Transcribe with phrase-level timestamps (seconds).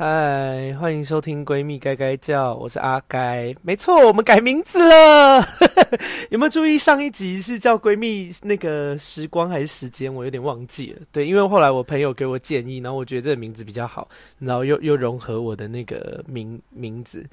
[0.00, 5.44] 嗨，欢迎收听《闺蜜该该叫》，我是阿该，没错，我们改名字了。
[6.30, 10.14] 有没有注意上一集是叫闺蜜那个时光还是时间？
[10.14, 11.00] 我有点忘记了。
[11.10, 14.08] 对，因为后来我朋友给我建议，然后我觉得这个名字比较好，
[14.38, 17.26] 然后又又融合我的那个名名字。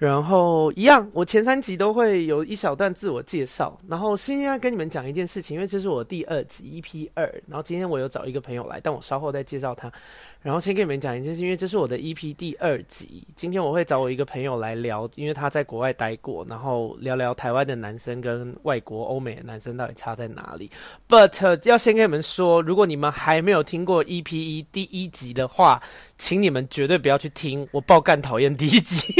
[0.00, 3.78] 然后一样，我前三集都会有一小段自我介绍。
[3.86, 7.24] 然后现在跟你们讲一件事情，因为这是我第二集 EP 二。
[7.46, 9.92] 然后今天我有找一个朋友来，但我稍后再介绍他。
[10.40, 13.22] 然后先跟你们讲一件事，因为这是我的 EP 第二集。
[13.36, 20.70] 今天我会找我一个朋友来聊，因为他在国外待过，然后聊聊台湾的男生跟外国欧美的男生到底差在哪里。
[21.10, 25.78] But 要先跟你们说，如果你们还没有听过 EP 一第一集的话，
[26.16, 29.12] 请你们绝对不要去听，我爆干讨厌第一集。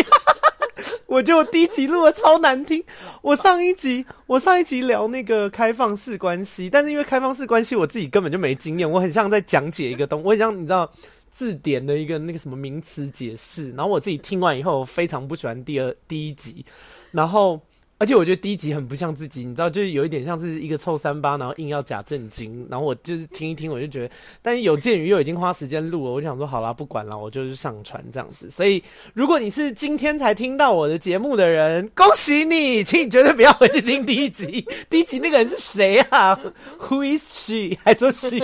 [1.11, 2.81] 我就第一集录的超难听。
[3.21, 10.89] 我上一集，我上一集聊那个开放式关系，但是因为开放式关系，我自己根本就没经验， 我很像在讲解一个东，我很像你知道
[11.29, 13.73] 字典的一个那个什么名词解释。
[13.73, 16.65] 然后我自己听完以后，非常不喜欢第二第一集，
[17.11, 17.61] 然后。
[18.01, 22.67] 而且我觉得第一集很不像自己，你知道，就是有一点像是一个臭三八，然后硬要假正经。
[22.71, 28.49] 然后我就是听一听，我就觉得，但是有鉴于又已经花时间录了，我想说，好啦，不管了，我就是上传这样子。
[28.49, 34.67] 所以，如果你是今天才听到我的节目的人，恭喜你，请你绝对不要回去听第一集。
[34.89, 36.35] 第一集那个人是谁啊
[36.79, 37.77] ？Who is she？
[37.85, 38.41] 还说 she？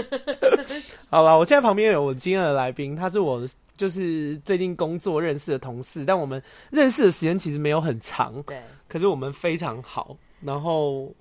[1.08, 3.42] 好了，我现在旁边有我今天的来宾，他是我
[3.78, 8.34] 就是最近工作认识的同事，但我们认识的时间其实没有很长。
[8.42, 8.60] 对。
[8.88, 11.12] 可是我们非常好，然后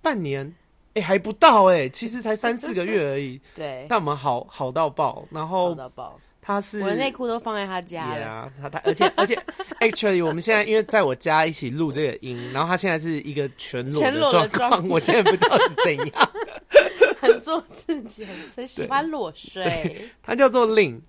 [0.00, 0.46] 半年
[0.94, 3.40] 哎、欸、还不到哎、欸，其实才三四个月而已。
[3.54, 6.20] 对，但我们好好到爆，然后好到爆。
[6.44, 8.14] 他是我的内裤都放在他家了。
[8.16, 9.40] 对啊，他他而且而且
[9.78, 16.30] ，actually 我们现在因为在我家一起录这个音，然后他现在是一个全裸的状况，我现在不知道是怎样，
[17.22, 20.04] 很做自己，很喜欢裸睡。
[20.20, 21.00] 他叫做 Lin。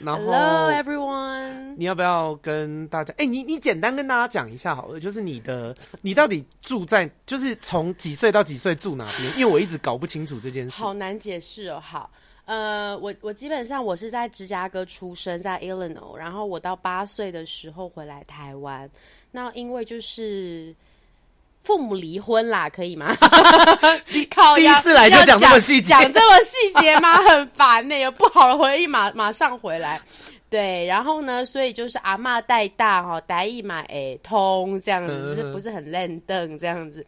[0.00, 3.12] 然后 Hello everyone，你要不要跟大家？
[3.14, 9.30] 哎、欸，你你简单跟大家讲一下好了，就是你的你到底住在，就是从几岁到几岁住哪边？
[9.38, 10.82] 因为我一直搞不清楚这件事。
[10.82, 11.78] 好难解释哦。
[11.78, 12.10] 好，
[12.46, 18.90] 呃，我我基本上我是在芝加哥出生，在 Illinois，然后我到八岁的时候回来台湾。
[19.30, 20.74] 那因为就是。
[21.62, 23.14] 父母离婚啦，可以吗？
[24.10, 27.16] 第第一次来就讲这么细节，讲这么细节吗？
[27.28, 30.00] 很烦呢、欸，有不好的回忆马马上回来。
[30.48, 37.06] 对，然后呢，所以就是阿嬷带大哈，台语嘛会通这样子，就是不是很烂凳这样子。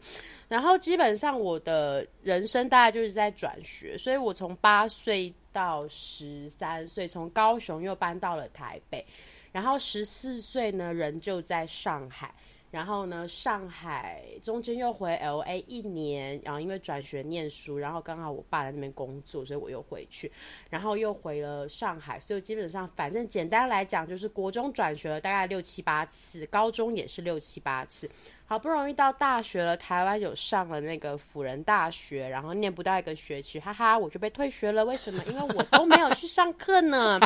[0.49, 9.05] 然后基本上我的人生大概就是在转学，所以我从八岁到十三岁，从高雄又搬到了台北，
[9.51, 12.33] 然后十四岁呢人就在上海。
[12.73, 20.33] 然后呢，上海中间又回 LA 一年，然后因为转学念书，然后刚好我爸在那边工作，所以我又回去，
[20.71, 28.11] 然后又回了上海，所以基本上反正简单来讲，就是国中转学了大概六七八次，高中也是六七八次。
[28.47, 34.85] 好不容易到大学了，台湾有上了那个辅仁大学，然后念不到一个学期，哈哈，我就被退学了。
[34.85, 35.23] 为什么？
[35.27, 37.19] 因为我都没有去上课呢。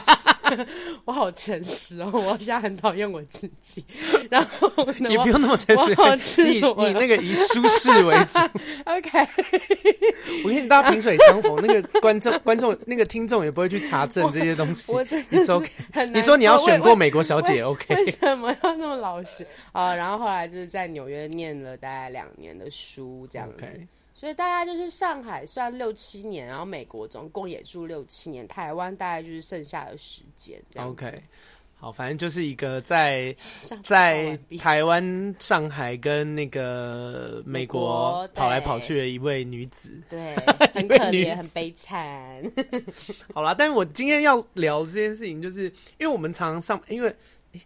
[1.05, 3.85] 我好诚实哦，我现在很讨厌我自己。
[4.31, 5.77] 然后你不用那么诚
[6.19, 8.39] 实，你你那个以舒适为主。
[8.87, 9.27] OK，
[10.45, 14.93] 我跟你大家萍水相逢，那个观众 观众那个听众也不会去查证这些东西。
[14.93, 15.69] 我真的 OK。
[16.13, 17.97] 你说你要选过美国小姐，OK？
[17.97, 19.93] 为什么要那么老实啊？
[19.93, 21.27] 然后后来就是在纽约。
[21.27, 23.87] 念了大概两年的书，这样子，Okay.
[24.15, 30.59] 所以大概就是上海算六七年，然后美国总共也住六七年，台湾大概就是剩下的时间。
[30.77, 31.23] OK，
[31.75, 33.37] 好，反正就是一个在
[33.83, 40.35] 在台湾、上海跟那个美国跑来跑去的一位女子，对，
[40.73, 42.43] 很可怜，很悲惨。
[43.35, 45.65] 好啦，但是我今天要聊这件事情，就是
[45.99, 47.15] 因为我们常常上，因为、
[47.53, 47.61] 欸、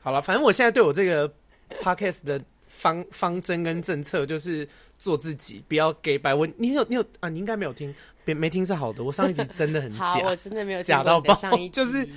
[0.00, 1.28] 好了，反正我现在对我这个
[1.82, 2.42] Podcast 的。
[2.80, 6.50] 方方针跟政策就是做自己，不要给白文。
[6.56, 7.28] 你有你有啊？
[7.28, 9.04] 你应该没有听，别没听是好的。
[9.04, 11.38] 我上一集真的很假，我真的没有假到爆。
[11.72, 12.08] 就是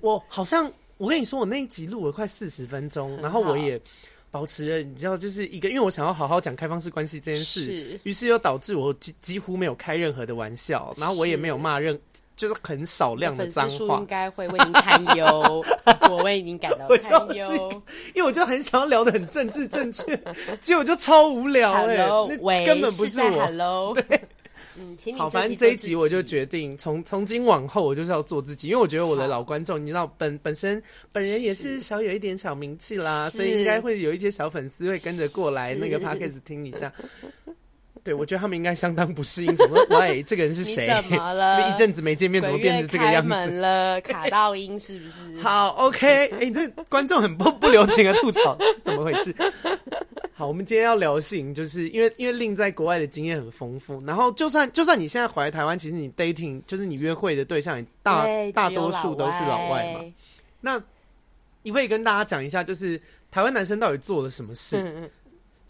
[0.00, 3.80] 我好像我跟你说，我那一集录了快四十分钟，然后我也
[4.32, 11.96] 保持了，你知道，就是一个，因为我想要好好讲开放式关系这件事，于是又导致我几几乎没有开任何的玩笑，然后我也没有骂任。
[12.42, 15.64] 就是很少量的脏话，应该会为您堪忧，
[16.10, 17.82] 我为您感到堪忧，
[18.16, 20.20] 因为我就很想要聊的很政治正确，
[20.60, 23.94] 结果就超无聊哎、欸，那根本不是我。
[23.94, 24.20] 对，
[24.76, 36.92] 嗯，请你好，反正这一集我就决定从从今往后我就是要做自己，因为我觉得我的老观众，你知道本本身本人也是小有一点小名气啦，所以应该会有一些小粉丝会跟着过来那个 podcast 听一下。
[38.04, 39.78] 对，我觉得他们应该相当不适应，什么？
[39.98, 40.88] 喂，这个人是谁？
[41.08, 41.70] 怎么了？
[41.70, 43.28] 一阵子没见面，怎么变成这个样子？
[43.30, 45.38] 开门了，卡到音是不是？
[45.40, 46.06] 好，OK。
[46.06, 49.32] 哎、欸，这观众很不不留情的吐槽，怎么回事？
[50.34, 60.00] 好，我们今天要聊的事情，就是因为因为令在国外的经验很丰富，然后就算就算你现在回来台湾，其实你 dating 就是你约会的对象，大大多数都是老外嘛。
[60.60, 60.82] 那
[61.62, 63.00] 你可以跟大家讲一下，就是
[63.30, 64.76] 台湾男生到底做了什么事？
[64.80, 65.08] 嗯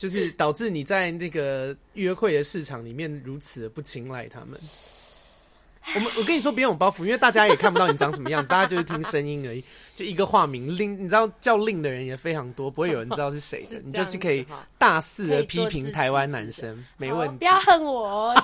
[0.02, 4.58] 就是导致你在那个约会的市场里面如此的不青睐他们。
[5.94, 9.62] 我们我跟你说，别用包袱，因为大家也看不到你长什么样子，大家就是听声音而已。
[10.02, 13.81] 就一个化名令，你知道叫令的人也非常多，不会有人知道是谁的。
[13.84, 14.44] 你就是可以
[14.76, 17.37] 大肆的批评台湾男生，没问题。
[17.38, 18.34] 不要恨我，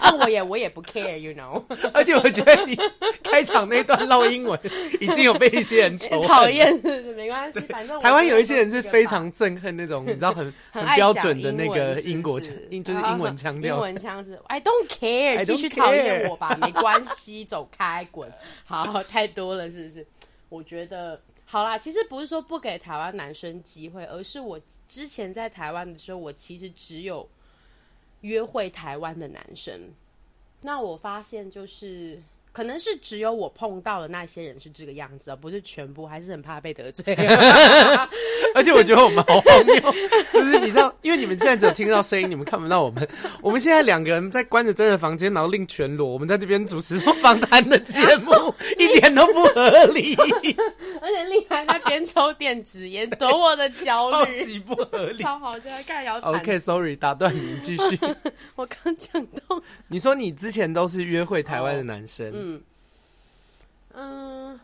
[0.00, 1.62] 恨我也 我也不 care，you know。
[1.94, 2.76] 而且我觉得你
[3.22, 4.58] 开场那段烙英文
[5.00, 6.74] 已经有被一些人仇讨厌，
[7.14, 13.76] 没关系，反正台湾有一些人是非常憎恨那种，你知道很很标准的那个英国腔，英就是英文腔调。
[13.76, 18.28] 英文腔是 I don't care，继续讨厌我吧，没关系，走开，滚。
[18.64, 20.04] 好，太多了，是不是？
[20.54, 27.28] 我觉得好啦，其实不是说不给台湾男生机会，而是我之前在台湾的时候，我其实只有
[28.20, 29.90] 约会台湾的男生。
[30.60, 32.22] 那我发现就是。
[32.54, 37.12] 可能是只有我碰到的那些人是这个样子，而不是全部，还是很怕被得罪。
[38.54, 39.74] 而且我觉得我们好荒谬，
[40.32, 43.06] 就是你知道，因为你们现在只有听到声音，你们看不到我们。
[43.42, 48.32] 我们现在两个人在关着灯的房间，然后另全裸，我们在这边主持访谈的节目，
[48.78, 50.14] 一点都不合理。
[51.02, 55.70] 而且另还在边抽电子烟，躲我的焦虑， 超级不合理，超好笑。
[55.84, 57.98] 盖摇 OK，Sorry，打断你，继续。
[58.54, 62.32] 我刚讲到，你说你之前都是约会台湾的男生。
[62.32, 62.43] Oh.
[62.44, 62.62] 嗯，
[63.94, 64.60] 嗯，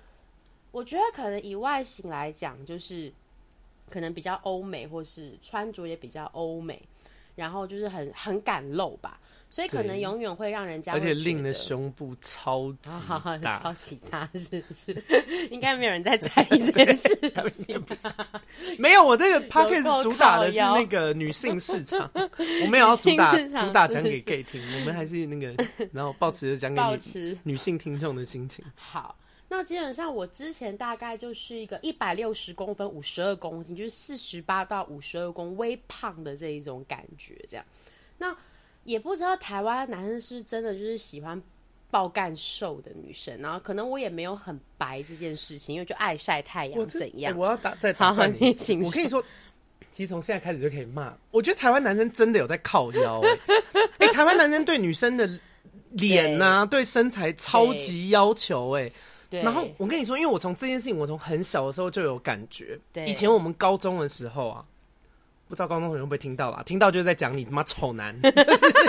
[0.71, 3.11] 我觉得可能以外形来讲，就是
[3.89, 6.83] 可能比较欧美，或是穿着也比较欧美，
[7.37, 9.19] 然后就是很很敢露吧。
[9.51, 12.89] 所以可能永远会让人家，而且令的胸部超级
[13.43, 15.03] 大，超级大，是不是？
[15.51, 17.13] 应该没有人在在意这件事
[17.51, 18.41] 情吧？
[18.79, 28.65] 没有，我这个 podcast 主打的是那个女性市场，我没有要主打主打讲给 gay 听，我们还是那个，然后保持着讲给女性听众的心情。
[28.77, 29.19] 好，
[29.49, 37.67] 那基本上我之前大概就是一个一百六十公分，五十二公斤，就是四十八到五十二公微胖的这一种感觉，这样。
[38.17, 38.37] 那
[38.85, 41.41] 也不知道台湾男生是不是真的就是喜欢
[41.91, 47.37] 爆干瘦的女生，然后可能我也没有很白这件事情，因为就爱晒太阳怎样？
[47.37, 49.23] 我要打再打断你，你我跟你说，
[49.91, 51.13] 其实从现在开始就可以骂。
[51.31, 53.39] 我觉得台湾男生真的有在靠腰、欸，
[53.99, 55.29] 哎、欸，台湾男生对女生的
[55.91, 58.93] 脸呐、啊，对身材超级要求、欸，哎。
[59.29, 59.43] 对。
[59.43, 62.79] 然后我跟你说，因为我从这件事情，我从很小的时候就有感觉。
[62.93, 63.05] 对。
[63.07, 64.65] 以前我们高中的时候啊。
[65.51, 66.63] 不知道高中同学会不会听到啦？
[66.65, 68.17] 听到就是在讲你他妈丑男。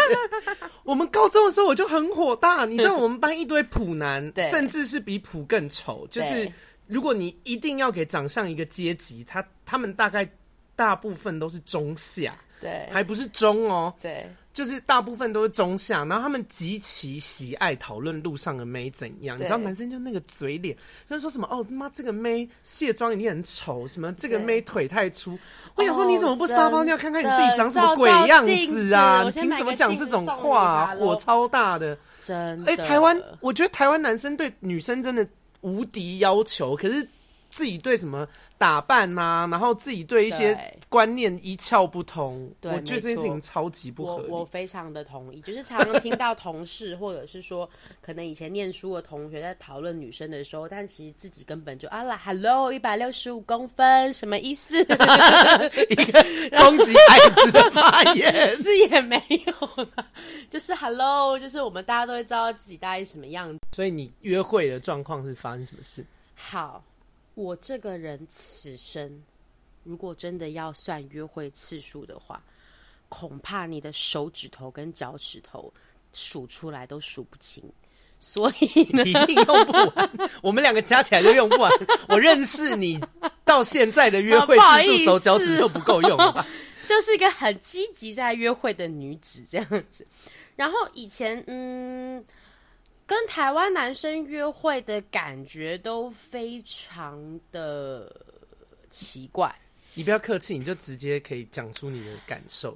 [0.86, 6.08] 我们高中的时候我就很火大，你知道我们班一堆普男，甚至是比普更丑。
[6.12, 6.48] 就是
[6.86, 10.30] 如果你一定要给长相一个阶级，他他们大概
[10.75, 14.25] 大部分都是中下，对，还不是中哦，对。
[14.54, 19.38] 就是大部分都是中下，然后他们极其喜爱讨论路上的妹怎样。
[19.40, 20.75] 你知道男生就那个嘴脸，
[21.10, 25.40] 就是说什么哦他妈这个妹卸妆一定很丑，什么这个妹腿太粗。
[25.75, 29.24] 我想说你怎么不撒泡尿看看你自己长什么鬼样子啊？
[29.24, 30.96] 你凭什么讲这种话啊？
[30.98, 32.74] 火超大的，真的。
[32.74, 35.25] 哎，台湾，我觉得台湾男生对女生真的
[35.62, 37.07] 无敌要求，可是。
[37.51, 38.25] 自己对什么
[38.57, 44.30] 打扮呐、啊，然后自己对一些观念一窍不通，对，我觉得这件事情超级不合理。
[44.30, 47.69] 我我非常的同意，就是常常听到同事或者是说，
[48.02, 54.80] 可能以前念书的同学在讨论女生的时候，但其实自己根本就啊啦，Hello，一百六十五公分，什么意思？
[55.90, 60.07] 一个攻击孩子的发言 是也没有啦，
[60.49, 63.59] 就是 Hello，就是我们大家都会知道自己大概什么样子。
[63.73, 66.06] 所以你约会的状况是发生什么事？
[66.33, 66.81] 好。
[67.33, 69.23] 我这个人此生，
[69.83, 72.44] 如果真的要算约会次数的话，
[73.09, 75.73] 恐怕你的手指头跟脚趾头
[76.14, 77.64] 数出来都数不清。
[78.19, 80.11] 所以呢，一定用不完。
[80.44, 81.71] 我们两个加起来都用不完。
[82.07, 83.00] 我认识你
[83.44, 86.45] 到现在的约会次数，手脚趾都不够用吧？
[86.85, 90.06] 就是一个很积极在约会的女子这样子。
[90.56, 92.23] 然后以前，嗯。
[93.11, 98.09] 跟台湾男生约会的感觉都非常的
[98.89, 99.53] 奇怪。
[99.94, 102.71] 你不要客气，你就直接可以讲出你的感受。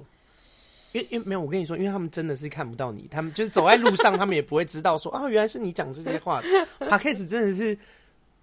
[0.92, 6.42] 因为因为没有，我跟你说，因为他们真的是看不到你，他们就是走在路上，他们也不会知道说啊，原来是你讲这些话。
[6.80, 7.78] Podcast 真的是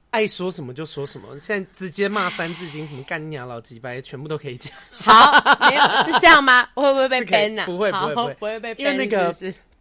[0.09, 4.75] 爱说什么就说什么，现在直接骂三字经，什么干你娘老鸡掰，全部都可以讲。
[4.89, 5.31] 好，
[5.69, 6.67] 没有是这样吗？
[6.73, 7.67] 会不会被 ban 啊？
[7.67, 8.79] 不会，不会，不会，不会被 ban。
[8.79, 9.31] 因为那个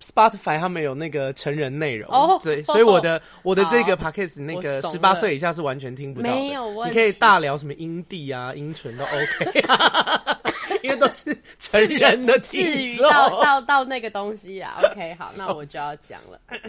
[0.03, 6.35] Spotify 他们有那个成人内容，哦，对，所以我的 我的这个 Podcast 那个十八岁以下是完全听不到的。
[6.35, 10.41] 没有问题，你可以大聊什么阴蒂啊、阴唇都 OK 啊，
[10.83, 12.65] 因为都是成人的听。
[12.65, 16.41] 至于到到到那个东西啊，OK，好， 那我就要讲了。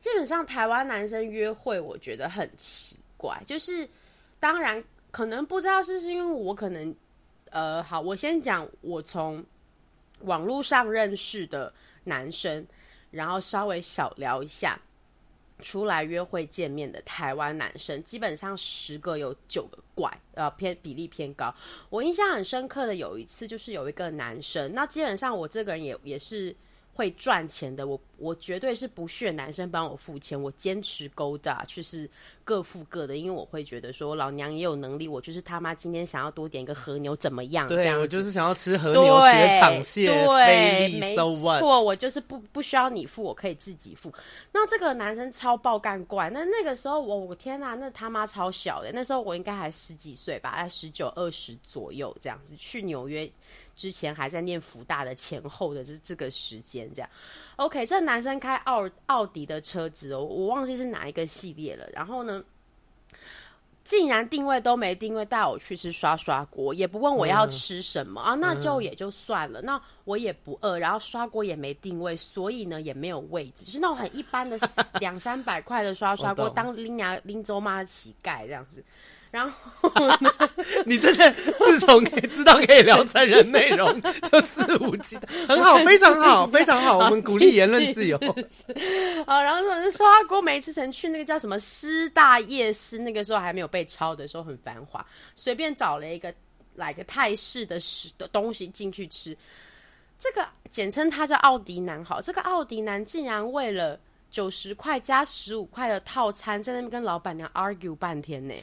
[0.00, 3.40] 基本上台湾男生约会，我觉得很奇怪。
[3.46, 3.88] 就是
[4.40, 6.92] 当然可能不知道是不是因为我可能
[7.50, 9.44] 呃，好，我先讲我从
[10.20, 11.72] 网络上认识的
[12.04, 12.66] 男生，
[13.10, 14.80] 然后稍微小聊一下
[15.60, 21.54] 出来约会见面的台湾男生，基本上十个有九个怪，呃，偏比例偏高。
[21.88, 26.54] 我印象很深刻的有一次，就是有一个男生，那基本上我这个人也也是。
[26.92, 32.06] 会赚钱的，我我绝对是不屑男生帮我付钱，我坚持勾搭，就是
[32.44, 37.66] 各付各的，因为我会觉得说老娘也有能力，我就是他妈今天想要多点一个和牛怎么样？
[37.66, 44.12] 对，这样我就是想要吃和牛血场蟹菲力，没错，我就是不不需要你付，我可以自己付。
[44.52, 53.30] 那这个男生超爆干怪，那那个时候我我天哪，那他妈超小的，那时候我应该还十几岁吧，在十九二十左右这样子去纽约。
[53.76, 57.08] 之前还在念福大的前后的，就是这个时间这样。
[57.60, 61.86] OK，这男生开奥奥迪的车子哦，我忘记是哪一个系列了。
[61.92, 62.42] 然后呢，
[63.84, 69.60] 竟然定位都没定位，带我去吃刷刷锅，也不问我要吃什么、嗯、啊，那就也就算了。
[69.60, 74.58] 那我也不饿，然后刷锅也没定位，所以呢也没有位置，就是那种很一般的
[74.98, 78.82] 两三百块的刷刷锅，当拎牙拎周妈的乞丐这样子。
[79.30, 79.90] 然后
[80.84, 86.98] 你真的自从可以知道可以聊成人内容， 就肆无忌惮，很好，非常好， 非常好。
[86.98, 88.18] 我们鼓励言论自由。
[89.26, 95.04] 好，然后说是刷锅没吃成，去那个叫什么师大夜市，那个时候还没有被抄的时候很繁华，
[95.36, 96.34] 随便找了一个
[96.74, 99.36] 来个泰式的食的东西进去吃。
[100.18, 103.98] 这个简称他叫奥迪男，好，这个奥迪男竟然为了
[104.30, 108.54] 九十块加十五块的套餐，在那边跟老板娘 argue 半天呢。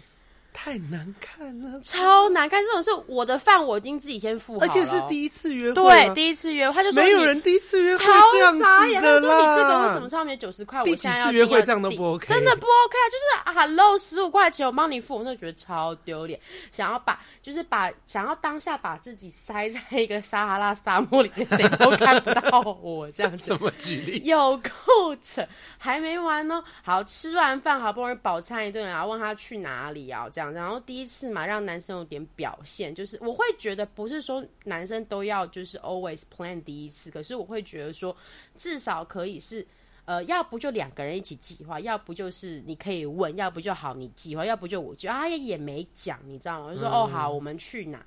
[0.54, 2.62] 太难看了，超难看！
[2.66, 8.80] 这种是我的饭，我已经自己先付好了，而且是第一次约会，对，第一次约会，他就说没有人第一次约会这样子的啦。
[9.00, 10.80] 他说你这个为什么上面九十块？
[10.82, 13.06] 我现在要约会这样都不 OK，真的不 OK 啊！
[13.08, 16.40] 就是啊，Hello，十五块钱我帮你付，我就觉得超丢脸。
[16.72, 23.46] 想要把，就是把，想要当下把自己塞在一个撒哈拉沙漠里面，谁都看不到我这样子。
[23.54, 24.24] 什么举例？
[24.26, 25.48] 有够扯！
[25.78, 26.64] 还没完呢。
[26.84, 30.28] 好，吃完饭好不容易饱餐一顿，然后问他去哪里啊？
[30.34, 30.47] 这样。
[30.52, 38.16] 然后第一次嘛，让男生有点表现，就是我会觉得不是说男生都要就是 always plan 第一次，可是我会觉得说
[38.56, 39.66] 至少可以是，
[40.06, 46.74] 呃，要不就两个人一起计划，要不就是你可以问，要不就好你计划，要不就我就啊也也没讲，你知道吗？
[46.74, 48.06] 就说、嗯、哦好，我们去哪？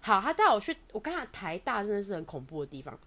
[0.00, 2.98] 好，他带我去，我看他台大真的是很恐怖的地方，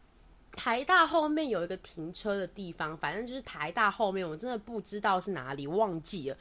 [0.54, 6.38] 台大后面有一个停车的地方，反正就是台大后面，我真的不知道是哪里，忘记了，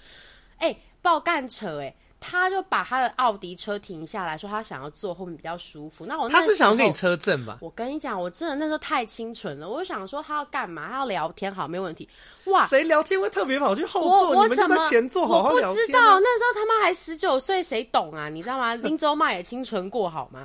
[0.58, 1.96] 哎、欸，爆干扯哎、欸。
[2.26, 6.06] 他就把他的奥迪车停下来说，他想要坐后面比较舒服。
[6.06, 7.58] 那我那他是想要给你车震吧？
[7.60, 9.68] 我跟你讲，我真的那时候太清纯了。
[9.68, 10.88] 我就想说他要干嘛？
[10.88, 12.08] 他要聊天，好，没问题。
[12.46, 14.30] 哇，谁聊天会特别跑去后座？
[14.30, 15.68] 我我怎么前座好好聊天？
[15.68, 18.30] 我不知道，那时候他妈还十九岁，谁懂啊？
[18.30, 18.74] 你知道吗？
[18.76, 20.42] 林州妈也清纯过好吗？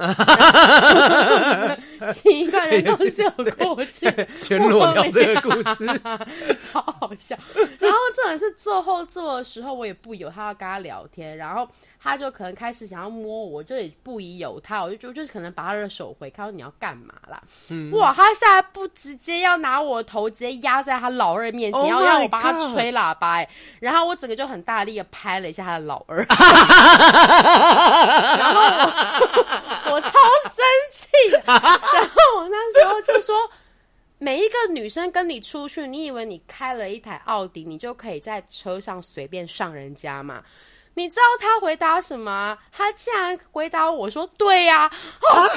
[2.14, 4.12] 奇怪，人都是有过去，
[4.44, 5.86] 全裸聊这个故事，
[6.60, 7.38] 超好笑。
[7.80, 11.69] 然后这种是坐后座的时候，我也不由他要跟他聊天，然后。
[12.02, 17.42] 他就可能开始想要摸我，我就也不疑有他，我就就就是可能把他的手回开，说你要干嘛啦？
[17.70, 23.50] 嗯、哇，他现在不直接要拿我的头直接压在他老二面前，要、oh、让我帮他吹喇叭、欸，
[23.80, 26.18] 然后我整个就很大力的拍了一下他的老二，
[28.38, 30.10] 然后我 我超
[30.50, 31.10] 生气，
[31.46, 33.36] 然后我那时候就说，
[34.18, 40.42] 每一个女生跟你出去，你以为你开了一台奥迪，你就可以在车上随便上人家吗？
[41.00, 42.58] 你知道他回答什么？
[42.74, 44.92] 他竟然回答我说：“对呀、啊。
[45.32, 45.48] 哦”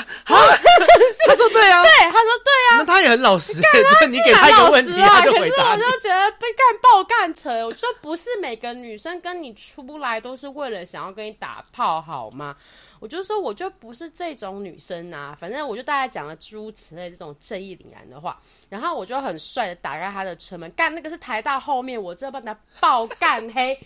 [1.27, 5.75] 他说：“对呀、啊。”对，他说：“对呀、啊。”那他也很老实，就你给他一个问题，他就回答。
[5.75, 7.51] 可是我就觉得被干爆干扯。
[7.67, 12.57] 我说不是每个女生跟你出来都是为了想要跟你打炮，好吗？
[13.01, 15.37] 我就说我就不是这种女生啊。
[15.41, 23.77] 反正我就大概讲了诸如此类这种正义凛然的话，然后我就很帅的打开他的车门，干那个是台大后面，我这帮他爆干黑。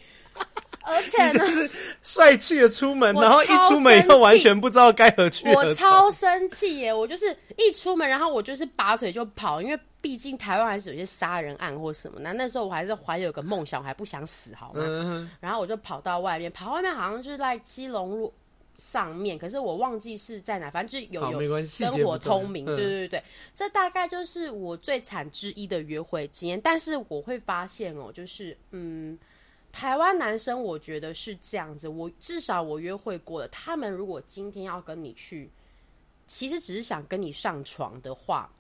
[0.82, 1.44] 而且呢，
[2.02, 5.64] 帅气的出门，然后一出门以后完全不知道该何去何从。
[5.64, 6.94] 我超生气耶！
[6.94, 9.78] 我就是一出门，然后我就是拔腿就跑，因为。
[10.02, 12.20] 毕竟台湾还是有些杀人案或什么。
[12.20, 14.80] 那那时候我还是怀有个梦想，我还不想死，好吗？
[14.84, 18.32] 嗯、然后我就跑到外面，跑外面好像就是在基隆路
[18.76, 22.64] 上面，可是我忘记是在哪，反正就有有灯火通明。
[22.64, 26.60] 对对对，这大概就是我最惨之一的约会经验。
[26.62, 29.18] 但是我会发现哦，就是嗯。
[29.76, 31.86] 台湾男生，我觉得是这样子。
[31.86, 35.50] 我至少我约会过的，他们如果今天要跟你去，
[36.26, 38.50] 其实只是想跟你上床的话，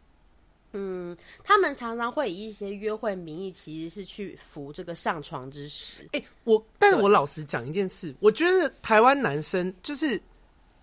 [0.72, 6.02] 嗯，他们常常会以一些约会名义，其实是去服这个上床之实。
[6.12, 10.20] 哎、欸，我，但是我老实讲一件事，我觉得台湾男生就是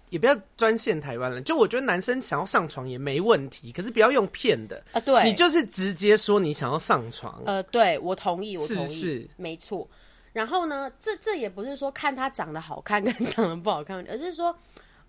[0.10, 5.00] 也不要专线台湾人，就我觉得男生想要上床也没问题，可是不要用骗的啊。
[5.02, 7.40] 对，你就是直接说你想要上床。
[7.46, 9.88] 呃，对，我同意，我同意，是是没错。
[10.34, 14.54] 然后呢，这这也不是说看他长得好看跟 长得不好看，而是说，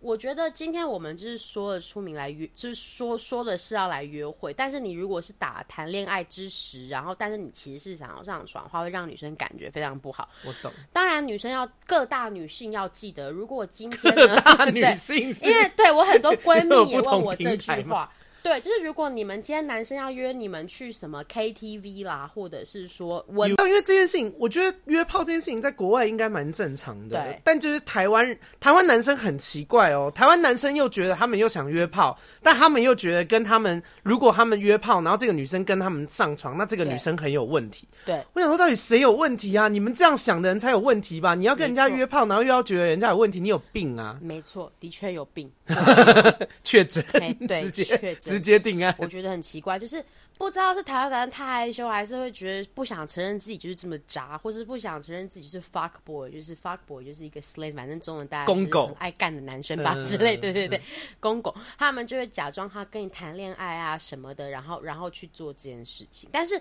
[0.01, 4.53] 我觉得今天我们就是说了出名来约，就是说说的是要来约会。
[4.53, 10.29] 但是你如果是打谈恋爱之时，然后但是你其实是想要上床的话，会让女生感觉非常不好。
[10.45, 10.71] 我懂。
[10.93, 18.13] 当然，女生要各大女性要记得，如果今天呢， 各大女性对，因为对我很多 闺蜜也问我这句话。
[18.45, 27.19] 对，就是如果你们今天男生要约你们去什么 KTV 啦，或者是说我，因为这件事情，我觉得约炮这件事情在国外应该蛮正常的。
[27.19, 37.89] 对，但就是台湾台湾男生很奇怪哦，台湾男生又觉得他们又想约炮，但他们又觉得跟他们如果他们约炮，然后这个女生跟他们上床，那这个女生很有问题。
[38.05, 39.69] 对，我想说到底谁有问题啊？
[39.69, 41.35] 你们这样想的人才有问题吧？
[41.35, 44.19] 你要跟人家约炮，然后又要觉得人家有问题，你有病啊？
[44.21, 45.51] 没错，的确有病，
[46.63, 47.03] 确诊，
[47.49, 48.34] 对，确诊。
[48.35, 50.05] 直接定案，我觉得很奇怪，就是
[50.37, 60.81] 不知道是台湾男人太害羞，还是会觉得不想承认自己就是这么渣，或是不想承认自己是 fuck boy，就是 fuck boy 就是一个 slang，反正中文大家公狗爱干的男生吧之类，对对对，
[61.21, 66.29] 公狗，他们就会假装他跟你谈恋爱啊什么的，然后然后去做这件事情。
[66.33, 66.61] 但是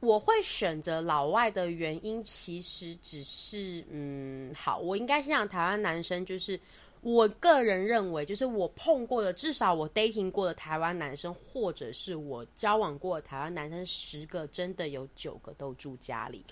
[0.00, 6.58] 我会选择老外的原因，其实只是嗯，好，我应该是讲台湾男生就是。
[7.02, 16.44] 我个人认为，就是我碰过的，至少我 dating 过的台湾男生，或者是我交往过的台湾男生，十个真的有九个都住家里。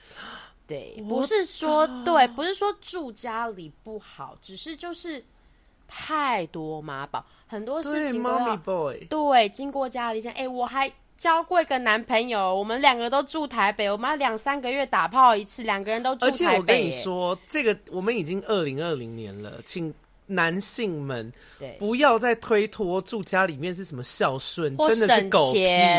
[0.67, 5.23] 对，不是说对，不是说住家里不好，只是就是
[5.87, 16.31] 太多妈宝，很多事情都要对，boy 对，经过家里讲，哎，我还交过一个男朋友，我们两个都住台北，我们要两三个月打炮一次，两个人都住台北。
[16.31, 19.93] 而且我跟你说，这个我们已经二零二零年了，请。
[20.29, 21.33] 男性们，
[21.79, 25.59] 不要再推脱住家里面是什么孝顺，真的是狗屁，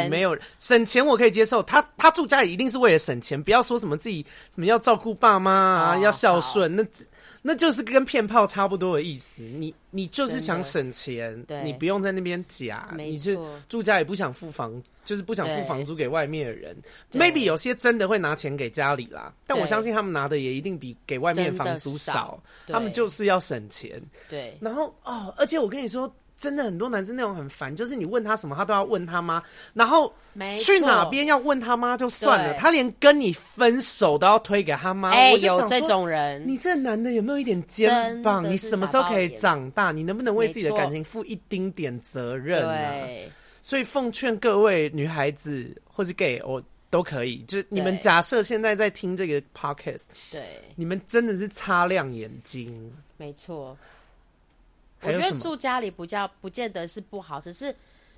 [0.09, 1.61] 没有省钱我可以接受。
[1.63, 6.85] 他他住家里一定是为了省钱，不要说什么自己什么要照顾爸妈啊，哦、要孝顺那。
[7.41, 16.75] 那就是跟骗炮差不多的意思，你你就是想省钱，你不用在那边假，你是住家也不想付房，就是不想付房租给外面的人。
[17.11, 24.01] Maybe 有些真的会拿钱给家里啦，但我相信他们拿的也一定比给外面房租少，他们就是要省钱。
[24.27, 26.11] 对，然后哦，而且我跟你说。
[26.39, 30.11] 真的很多男生那种很烦，就是你问他什么，他都要问他妈，然后
[30.57, 35.09] 去哪边要问他妈就算了，他连跟你分手都要推给他妈。
[35.09, 38.49] 哎、欸，有这种人，你这男的有没有一点肩膀？
[38.49, 39.91] 你什么时候可以长大？
[39.91, 42.91] 你能不能为自己的感情负一丁点责任啊？
[43.05, 43.29] 对，
[43.61, 50.41] 所以奉劝各位女孩子或是 gay，我都可以，就你们假设现在在听这个 podcast，对，
[50.75, 53.77] 你们真的是擦亮眼睛，没错。
[55.01, 57.73] 我觉得住家里不叫不见得是不好，只是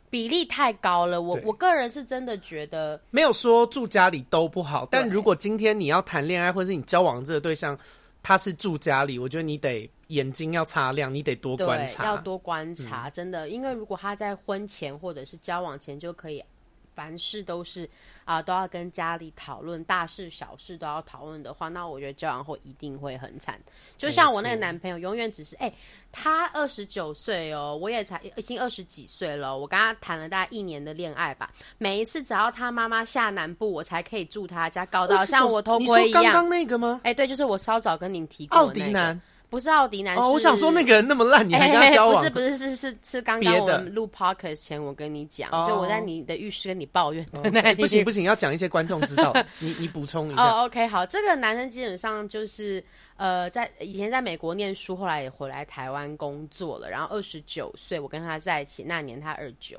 [0.09, 1.21] 比例太高了。
[1.21, 7.77] 我我个人是真的觉得没有说住家里都不好，但如果今天你要谈恋爱，或是你交往这个对象
[8.23, 16.43] 他是住家里，我觉得你得眼睛要擦亮，你得多观察，要多观察，嗯、真的，因为如果他在婚前或者是交往前就可以。
[16.93, 17.85] 凡事都是
[18.25, 23.59] 啊、呃，都要跟家里讨论，大事小事都要讨论的话，那我觉得交往后一定会很惨。
[23.97, 25.73] 就像我那个男朋友，永远只是哎、欸，
[26.11, 31.51] 他二十九岁哦，我也才已经二十几岁了，我跟他谈了大概一年的恋爱吧。
[31.77, 36.05] 每一次只要他妈妈下南部，我才可以住他家，搞得好像我偷窥一样。
[36.07, 37.01] 你说刚刚那个吗？
[37.03, 39.21] 哎、欸，对，就是我稍早跟您提过的、那个、奥迪男。
[39.51, 42.23] 不是奥迪男我想说那个人那么烂，你还跟他交往？
[42.23, 50.41] 欸、不是不是是是是刚刚我们录 podcast 前我跟你讲，哦，就我在你的浴室跟你抱怨的那、哦、不行不行，要讲一些观众知道， 你你补充一下。
[50.41, 52.81] 哦，OK，好，这个男生基本上就是
[53.17, 59.77] 呃，在以前在美国念书，后来也回来台湾工作了，然后二十九岁，我跟他在一起那年他二九，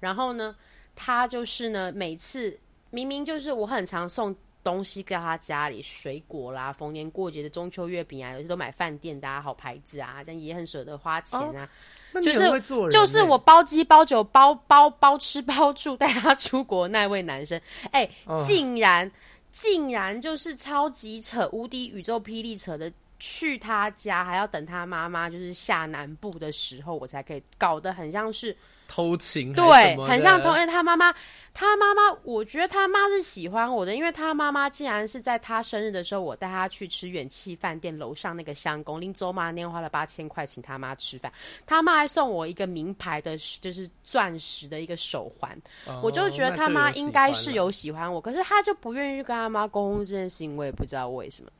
[0.00, 0.56] 然后呢，
[0.96, 4.34] 他就是呢，每次明明就是我很常送。
[4.62, 11.68] 东西到他家里，水果啦，逢年过节的中秋月饼啊，有些都买饭店的啊，好牌子啊，这样也很舍得花钱啊。
[12.12, 17.60] 哦、就是就是我包机包酒包包包吃包住带他出国那位男生，
[17.92, 19.10] 哎、欸哦，竟然
[19.50, 22.92] 竟然就是超级扯，无敌宇宙霹雳扯的。
[23.22, 28.56] 去他家还要等他妈妈，就是下南部的时候，我才可以搞得很像是
[28.90, 30.50] 偷情，对，很像偷。
[30.50, 31.14] 因为他妈妈，
[31.54, 41.32] 他妈妈，我觉得他妈是喜欢我的，因为他妈妈竟然是在他生日的时候，我带他去吃远气饭店楼上那个香宫，拎走妈那天花了八千块请他妈吃饭，
[41.64, 51.50] 他妈还送我一个名牌的，就是钻石的一个手环，哦，我就觉得他妈应该是有喜欢我，可是他就不愿意跟他妈沟通这件事情，我也不知道为什么。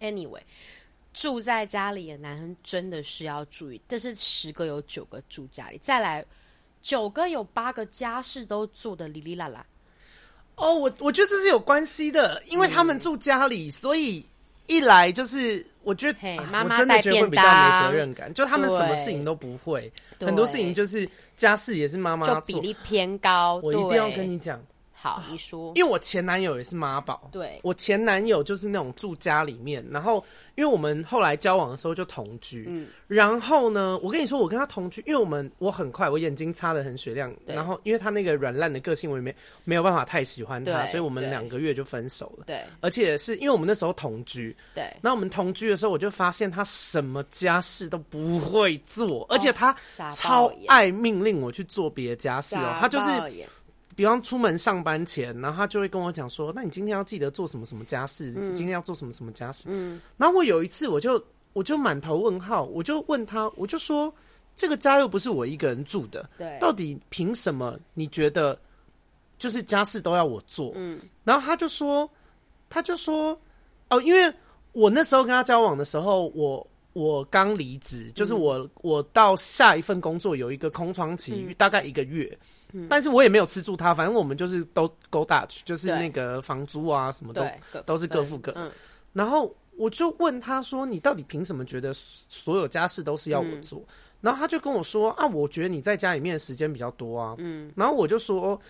[0.00, 0.40] Anyway。
[1.14, 6.24] 住在家里的男生真的是要注意，这是十个有九个住家里，再来
[6.84, 9.64] 九个有八个家事都做的哩哩啦啦。
[10.56, 14.22] 哦，我我觉得这是有关系的，因为他们住家里，嗯、所以
[14.66, 23.58] 一来就是我觉得妈妈真的觉得会比较没责任感，就他们什么事情都不会，很多事情就是家事也是妈妈做，就比例偏高。
[23.62, 24.62] 我一定要跟你讲。
[25.04, 49.76] 好，你说，因为我前男友也是妈宝，对，我前男友就是那种住家里面，然后因为我们后来交往的时候就同居，嗯，然后呢，我跟你说，我跟他同居，因为我们我很快，我眼睛擦的很雪亮，然后因为他那个软烂的个性，我也没没有办法太喜欢他，所以我们两个月就分手了，对，而且是因为我们那时候同居，对，那我们同居的时候，我就发现他什么家事都不会做，而且他
[50.10, 53.44] 超爱命令我去做别的家事哦，他就是。
[53.96, 58.32] 比方出门上班前，然后他就会跟我讲说：“那你今天要记得做什么什么家事？
[58.36, 64.12] 嗯、今天要做什么什么家事？”嗯，然后我有一次，我就我就满头问号，我就问他，我就说
[64.56, 68.58] ：“这个家又不是我一个人住的，对，到底凭什么你觉得
[69.38, 72.08] 就是家事都要我做？”嗯，然后他就说，
[72.68, 73.38] 他就说
[73.90, 74.32] ：“哦，因为
[74.72, 82.36] 我那时候跟他交往的时候，我我刚离职，就是我、嗯、我到下一份工作有一个空窗期，嗯、大概一个月。”
[82.88, 87.44] 但是我也没有吃住他，反正我们就是都 go Dutch，就是那个房租啊什么都
[87.86, 88.52] 都是各付各。
[88.56, 88.70] 嗯，
[89.12, 98.60] 然后我就问他说：“你到底凭什么觉得所有家事都是要我做？”嗯，然后他就跟我说：“啊，我觉得你在家里面的时间比较多啊。”嗯，然后我就说：“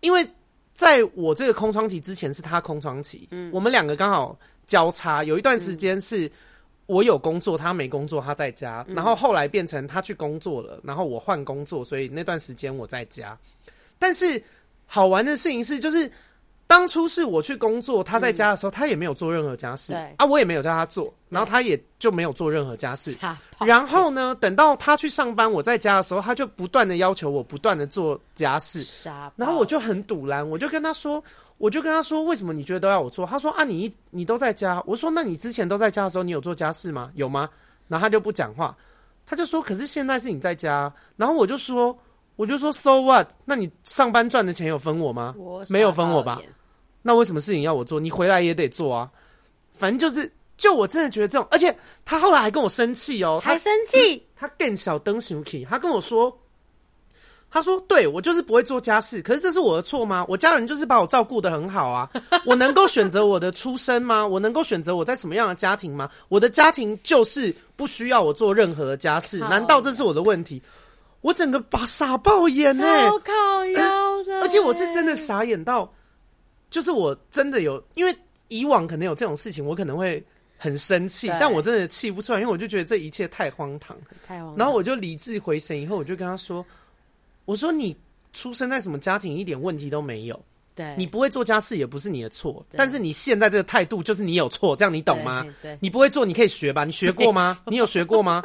[0.00, 0.26] 因为
[0.74, 6.30] 在我这个空窗期之前是他空窗期，嗯，我们两个刚好交叉，有一段时间是。”
[6.86, 8.84] 我有工作，他没工作，他在家。
[8.88, 13.38] 然后后来变成他去工作了，然后我换工作，所以那段时间我在家。
[13.98, 14.42] 但是
[14.86, 16.10] 好玩的事情是，就是
[16.72, 23.14] 当初是我去工作，他在家的时候，他也没有做任何家事，啊，我也没有叫他做，然后他也就没有做任何家事。
[23.58, 28.82] 然后呢，等到他去上班，我在家的时候，他就不断的要求我不断的做家事，
[29.36, 31.22] 然后我就很堵拦，我就跟他说。
[31.58, 37.08] 我就跟他说：“为什么你觉得都要我做？”他说：“啊，你你都在家。”我说：“那你之前都在家的时候，你有做家事吗？
[37.14, 37.48] 有吗？”
[37.86, 38.76] 然后他就不讲话，
[39.24, 41.96] 他就说：“可是现在是你在家。”然后我就说
[42.34, 43.28] ：“我就说，so what？
[43.44, 45.36] 那你上班赚的钱有分我吗？
[45.38, 46.42] 我没有分我吧？
[47.02, 48.00] 那为什么事情要我做？
[48.00, 49.10] 你回来也得做啊。
[49.74, 56.36] 反正就是，就我真的觉得这种，而且他后来还跟我生气哦，还生气，他更小灯生气，他跟我说。
[57.54, 60.24] 他说：“对，我就是不会做家事，可是这是我的错吗？
[60.26, 62.08] 我家人就是把我照顾的很好啊。
[62.46, 64.26] 我能够选择我的出身吗？
[64.26, 66.08] 我能够选择我在什么样的家庭吗？
[66.30, 70.62] 我的家庭就是不需要我做任何的家事，难道这是我的问题？
[71.20, 73.32] 我整个把傻爆眼呢、欸，超靠
[73.66, 75.92] 腰的、欸，而且我是真的傻眼到，
[76.72, 78.12] 就是我真的有，因为
[78.48, 80.20] 以往可能有这种事情，我可能会
[80.58, 84.56] 很生气，但我真的气不出来，因为我就觉得这一切太荒唐，太荒唐。
[84.56, 86.64] 然后我就理智回神以后，我就跟他说。”
[87.44, 87.94] 我说你
[88.32, 90.40] 出生在什么家庭一点问题都没有，
[90.76, 95.42] 对，你不会做家事也不是你的错，但是你现在这个态度就是你有错，这样你懂吗？
[95.60, 96.84] 对，对，你不会做你可以学吧？
[96.84, 97.58] 你学过吗？
[97.66, 98.40] 你有学过吗？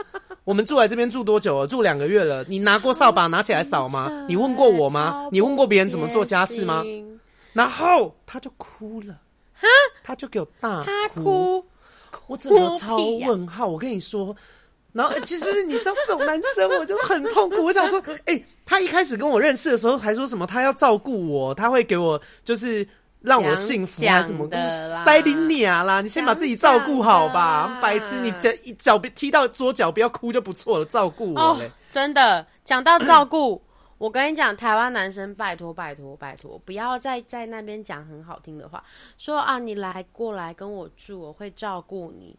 [0.46, 1.68] 我们住在这边住多久了？
[1.68, 4.10] 住两个月了，你拿过扫把拿起来扫吗？
[4.28, 5.30] 你问过我吗？
[5.32, 6.84] 你问过别人怎么做家事吗？
[7.58, 9.14] 然后他就哭了，
[9.56, 9.68] 哈，
[10.04, 11.60] 他就给我大哭，
[12.12, 14.36] 哭我整个超问号，我跟你说。
[14.94, 17.64] 然后其实你知道这种男生，我就很痛苦。
[17.64, 22.88] 我想说，哎、欸，他一开始跟我认识的时候还说什么，他要照顾我，他会给我就是
[23.22, 25.04] 让我幸福啊什么的。
[25.04, 28.20] 塞林尼亚啦，你先把自己照顾好吧，白痴！
[28.22, 30.86] 你脚一脚别踢到桌脚，不要哭就不错了。
[30.86, 33.62] 照顾我嘞、哦，真的讲到照顾，
[33.98, 38.84] 我跟你讲，台湾男生拜托拜托拜托，不要再在那边讲很好听的话，
[39.18, 42.38] 说啊，你来过来跟我住，我会照顾你。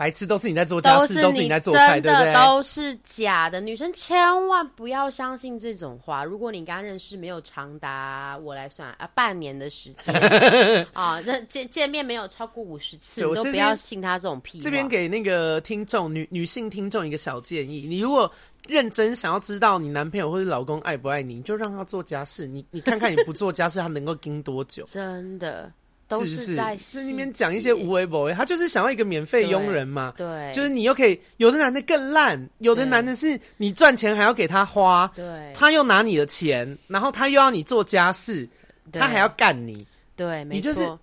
[0.00, 2.32] 白痴都是你在做家事，都是，你在做菜，对不对？
[2.32, 3.60] 都是假的。
[3.60, 6.24] 女生千万不要相信这种话。
[6.24, 10.14] 如果你刚认识没有长达我来算啊半年的时间
[10.94, 14.64] 啊，这见见面没有超过五十次，你都不要信他这种屁话。
[14.64, 18.32] 这边给那个听众女女性听众一个小建议：你如果
[18.66, 22.46] 认真想要知道你男朋友或者老公爱不爱你，你就让他做家事。
[22.46, 24.82] 你你看看你不做家事，他能够盯多久？
[24.88, 25.70] 真的。
[26.10, 30.12] 都是在是那边讲一些无为不为，他就是想要一个免费佣人嘛。
[30.16, 38.46] 对，就是你又可以，有的男的更烂，有的男的是你赚钱还要给他花，对，他又拿你的钱，然后他又要你做家事，
[38.92, 40.54] 他还要干你，对，没错。
[40.56, 40.98] 你就是，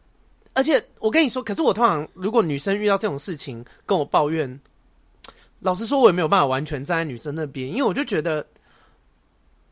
[0.51, 4.59] 而且我跟你说，可是我通常如果女生遇到这种事情跟我抱怨，
[5.61, 8.45] 老实说，我也没有办法完全站在女生那边，因为我就觉得。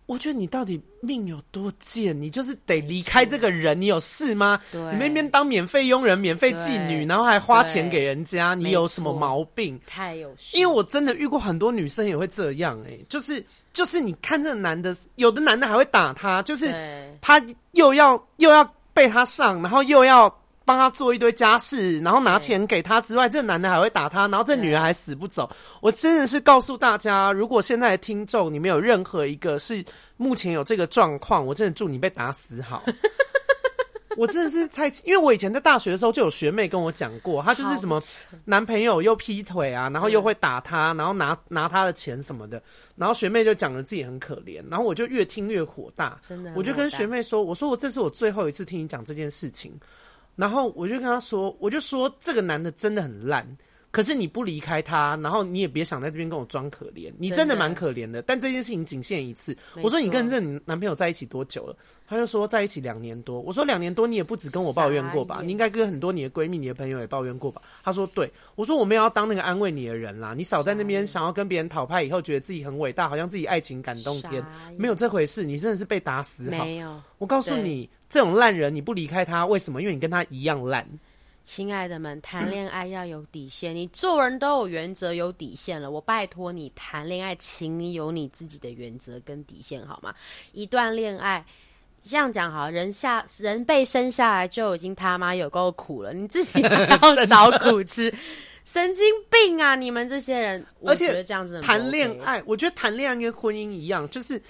[0.06, 2.20] 我觉得你到底命有多贱？
[2.20, 4.60] 你就是得离开这个人，你有事吗？
[4.72, 9.80] 对，你那边当免费佣人、免费妓女，然后还花钱给人家，你有什么毛病？
[9.88, 10.58] 太有事！
[10.58, 16.74] 因为我真的遇过很多女生也会这样、欸，哎，就是就是你看这个男的，有的男的还会打他，就是
[17.22, 18.64] 他又要又要
[18.94, 20.34] 被他上，然后又要。
[20.66, 25.50] 帮他做一堆家事，然后拿钱给他之外，这男的还会打他，然后这女人还死不走。
[25.80, 29.86] 我真的是告诉大家，如果现在的听众你们有任何一个是
[30.18, 32.84] 目前有这个状况，我真的祝你被打死好。
[34.18, 38.02] 我真的是太，因为我以前在大学的时候就有学妹跟我讲过，她就是什么
[38.46, 42.64] 男朋友又劈腿啊，然后又会打她，然后拿拿她的钱什么的，
[42.96, 49.78] 然后学妹就讲了自己很可怜，然后我就越听越火大，真的，我就跟学妹说，我说我这是我最后一次听你讲这件事情。
[50.36, 53.46] 然后我就跟他说，我就说这个男的真的很烂，
[53.96, 58.22] 可是你不离开他，然后你也别想在这边跟我装可怜，你真的蛮可怜的。
[58.22, 59.56] 但这件事情仅限一次。
[59.82, 61.78] 我说你跟这你男朋友在一起多久了？
[62.06, 63.40] 他就说在一起两年多。
[63.40, 65.40] 我说两年多你也不止跟我抱怨过吧？
[65.42, 67.62] 你应该跟很多你的闺蜜、你的朋友也抱怨过吧？
[67.86, 68.30] 他说对。
[68.56, 74.44] 我说我没有要当那个安慰你的人啦，你少在那边想要跟别人讨拍，以后觉得自己很伟大，好像自己爱情感动天，
[74.78, 75.46] 没有这回事。
[75.46, 76.66] 你真的是被打死好。
[76.66, 77.02] 没有。
[77.18, 77.90] 我告诉你。
[78.08, 79.82] 这种烂人，你不离开他，为什么？
[79.82, 80.88] 因为你跟他一样烂。
[81.46, 85.90] 亲爱的们，谈恋爱要有底线，你做人都有原则、有底线了。
[85.90, 90.14] 我拜托你谈恋爱，请你有你自己的原则跟底线，好吗？
[90.54, 91.46] 一段恋爱，
[92.04, 98.12] 这样讲好，人下 人被生下来就已经他妈有够苦了，你自己还要找苦吃，
[98.66, 99.76] 神经病啊！
[99.76, 104.42] 你们这些人，我觉得这样子谈恋爱，我觉得谈恋爱跟婚姻一样，就是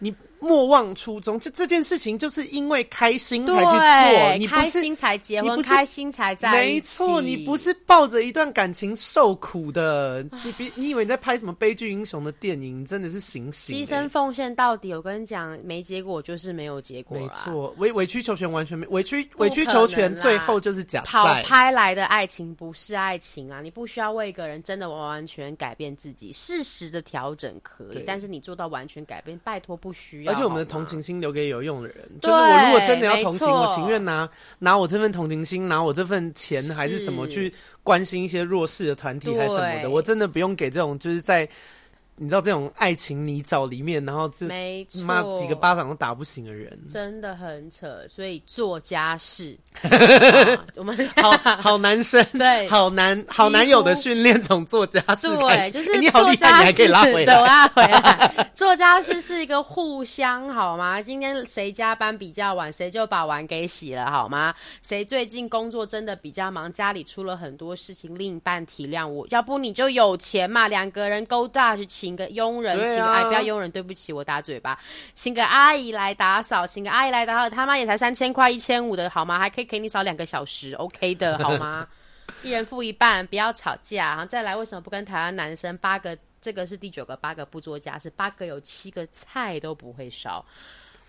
[0.00, 0.12] 你。
[0.42, 7.04] 莫忘初衷，就这件事情就是因为开心才去做，你开心才结婚，开心才在一起。
[7.04, 10.26] 没错，你不是抱着一段感情受苦的。
[10.44, 12.80] 你别，你以为你在拍什么悲剧英雄的电影？
[12.80, 13.84] 你真的是醒醒、欸。
[13.84, 17.16] 牺牲奉献到底，我跟你讲，没结果就是没有结果。
[17.16, 21.10] 没错，委委曲求全完全没委曲委曲求全，最后就是假赛。
[21.10, 23.60] 讨拍来的爱情不是爱情啊！
[23.60, 30.31] 你不需要为一个人真的完完全改变自己，适时的调整可以，但是你做到完全改变，拜托不需要。
[30.32, 41.48] 而且我们的同情心留给有用的人，就是我如果真的要同情，我情愿拿拿我这份同情心，拿我这份钱还是什么去关心一些弱势的团体还是什么的，我真的不用给这种就是在。
[42.22, 44.46] 你知道这种爱情泥沼里面，然后这
[45.04, 48.06] 妈几个巴掌都打不醒的人，真的很扯。
[48.06, 49.58] 所以做家事，
[50.76, 55.72] 我们好好男生， 对，好男好男友的训练从做家事开始。
[55.72, 58.50] 对，就是你好厉害，你还可以拉回来，对，拉回来。
[58.54, 61.02] 做家事是一个互相，好吗？
[61.02, 64.54] 今天谁加班比较晚，谁就把碗给洗了，好吗？
[64.80, 71.84] 谁最近工作真的比较忙，家里出了很多事情，另一半体谅我，要不你就有钱嘛，两个人勾搭去。
[71.84, 74.78] 请个佣人，请哎，不要佣人，对不起，我打嘴巴。
[75.14, 79.38] 请个阿姨来打扫，请个阿姨来打扫，他妈也才三千块、一千五的好吗？
[79.38, 81.86] 还可以给你少两个小时，OK 的好吗？
[82.42, 84.08] 一人付一半，不要吵架。
[84.08, 86.16] 然后再来，为什么不跟台湾男生八个？
[86.40, 90.44] 这个是第九个，八个不做家是，八个有七个菜都不会烧。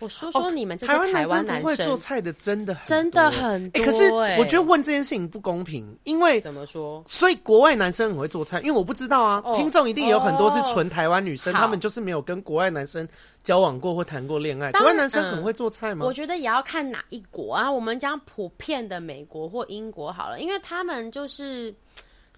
[0.00, 3.86] 我说说你们这些台湾男生，不会做菜的真的很真的很多、欸。
[3.86, 7.02] 可是我觉得问这件事情不公平，因为怎么说？
[7.06, 9.40] 所以国外男生很会做菜，因为我不知道啊。
[9.44, 13.08] 哦、听众一定有很多是纯台湾女生、哦，他们就是没有跟国外男生
[13.42, 14.72] 交往过或谈过恋爱。
[14.72, 16.04] 国外男生很会做菜吗？
[16.04, 17.70] 我觉得也要看哪一国啊。
[17.70, 21.74] 我们讲普遍的美国或英国好了，因为他们就是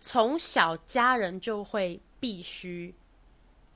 [0.00, 2.94] 从小家人就会必须。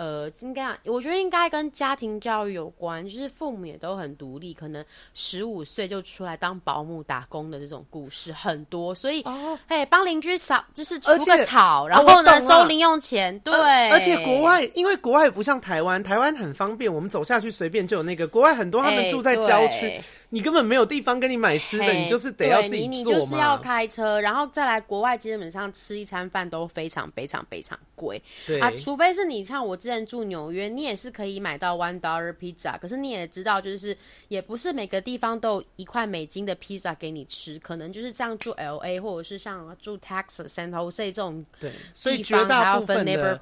[0.01, 4.83] 呃，应该我觉得应该跟家庭教育有关，就是父母也都很独立，可能
[5.13, 20.01] 十五岁就出来当保姆打工的这种故事很多，所以哦，嘿，帮邻居扫就是除个草，然后呢收零用钱，对、呃，而且国外因为国外不像台湾，台湾很方便，我们走下去随便就有那个，国外很多他们住在郊区。
[20.33, 22.91] 你根本没有地方跟你买吃的你就是得要自己做嘛。
[22.91, 28.23] 你你就是要开车，然后再来国外，基本上吃一餐饭都非常非常非常贵。
[28.47, 33.97] 对啊，除非是你像我之前住纽约，你也是可以买到 one dollar pizza，可是你也知道，就是
[34.29, 43.37] 也不是每个地方都有一块美金的披萨给你吃，可能就是像住 L A 或者是像住 Texas San Jose 这种对，所以绝大部分的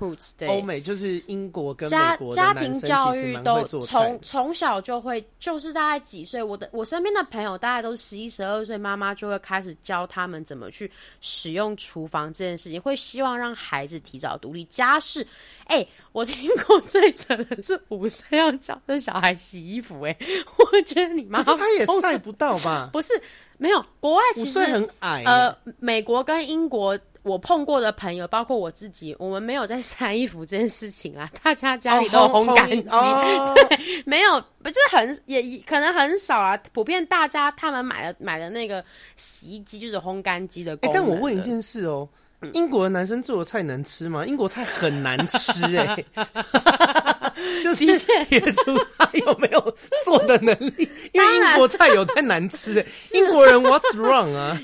[0.47, 6.67] 欧美就是英国跟家家庭教育都从从小就会，就是大概几岁我的。
[6.79, 10.89] 我身边的朋友大概都是十一、十二岁，妈妈就会开始教他们怎么去
[11.21, 15.27] 使用厨房这件事情，会希望让孩子提早独立家事。
[15.65, 20.17] 哎、欸，我听过最扯的是五岁要教这小孩洗衣服、欸。
[20.21, 22.91] 哎，我觉得你妈，可是他也晒不到吧？
[22.93, 23.21] 不是，
[23.57, 25.25] 没有，国外其实五很矮。
[25.27, 26.97] 呃，美国跟英国。
[27.23, 31.31] 我碰过的朋友，包括我自己，我们没有在晒衣服这件事情啊。
[31.43, 36.57] 大家家里都有烘干机，哦、对，没有，不就是很也可能很少啊。
[36.73, 38.85] 普遍大家他们买的买的那个
[39.17, 41.01] 洗衣机就是烘干机的功能的。
[41.01, 42.09] 哎、欸，但我问一件事哦，
[42.53, 44.25] 英国的男生做的菜能吃吗？
[44.25, 46.07] 英国菜很难吃哎、欸，
[47.63, 47.85] 就是
[48.25, 52.85] 撇除他有没有做的能力，因为英国菜有在难吃。
[53.13, 54.59] 英国人 What's wrong 啊？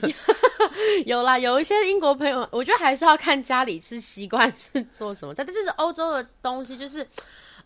[1.07, 5.45] 有啦，有一些英国朋友，我觉得还是要看家里吃习惯是做什么菜。
[5.45, 7.07] 但这是欧洲的东西，就是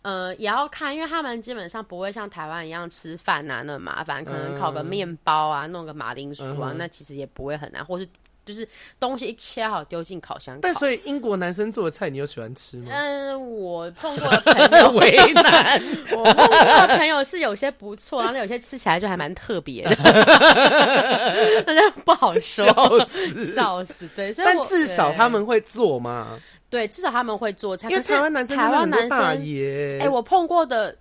[0.01, 8.07] 呃，也要看，因为他们基本上不会像台湾一样吃饭啊那么麻烦，可能烤个面包啊，弄个马铃薯啊，嗯、那其实也不会很难，或是。
[8.51, 8.67] 就是
[8.99, 12.87] 东西一切好丢进烤箱烤，但所以英国男生做的菜你有喜欢吃吗？
[12.91, 15.79] 嗯，我碰过的朋友 为难，
[16.17, 19.95] 我碰过的朋友是有些不错，然后有些吃起来就还蛮特别的，
[21.63, 30.95] 大家不好说，笑死，笑死，对，所以但至少他们会做嘛，对，至少他们会做菜，因为台湾男生台湾男生哎、欸，我碰过的。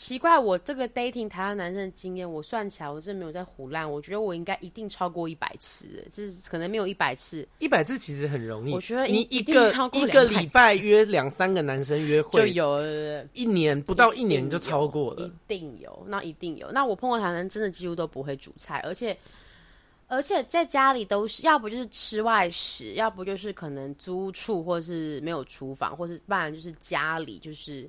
[0.00, 3.88] 奇怪，我这个 dating 台湾男生的经验，我算起来我是没有在胡烂。
[3.88, 7.46] 我觉得我应该一定超过一百次，就是可能没有一百次。
[7.58, 8.72] 一百次其实很容易。
[8.72, 15.26] 我觉得你一个一个礼拜约两三个男生约会，就有了一年不到一年就超过了。
[15.26, 16.72] 一定有，那一定有。
[16.72, 19.14] 那我碰过台湾真的几乎都不会煮菜，而且
[20.06, 27.86] 而且在家里都是要不就是吃外食，要不就是可能租处或是没有厨房，或是不然就是家里就是。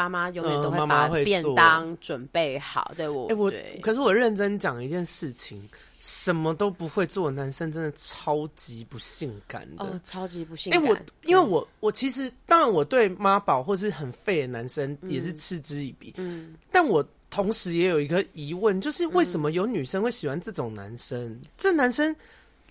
[0.00, 3.24] 妈妈永远都会把便当准备好，嗯、对我。
[3.26, 10.80] 哎、欸，我可是我认真讲一件事情，什么都不会做的男生真的超级不性感的，哦、超级不性感。
[10.80, 21.20] 哎、欸，我因为我我其实当然我对妈宝或是很废的男生也是嗤之以鼻，嗯，但我同时也有一个疑问，就是为什么有女生会喜欢这种男生？
[21.20, 22.16] 嗯、这男生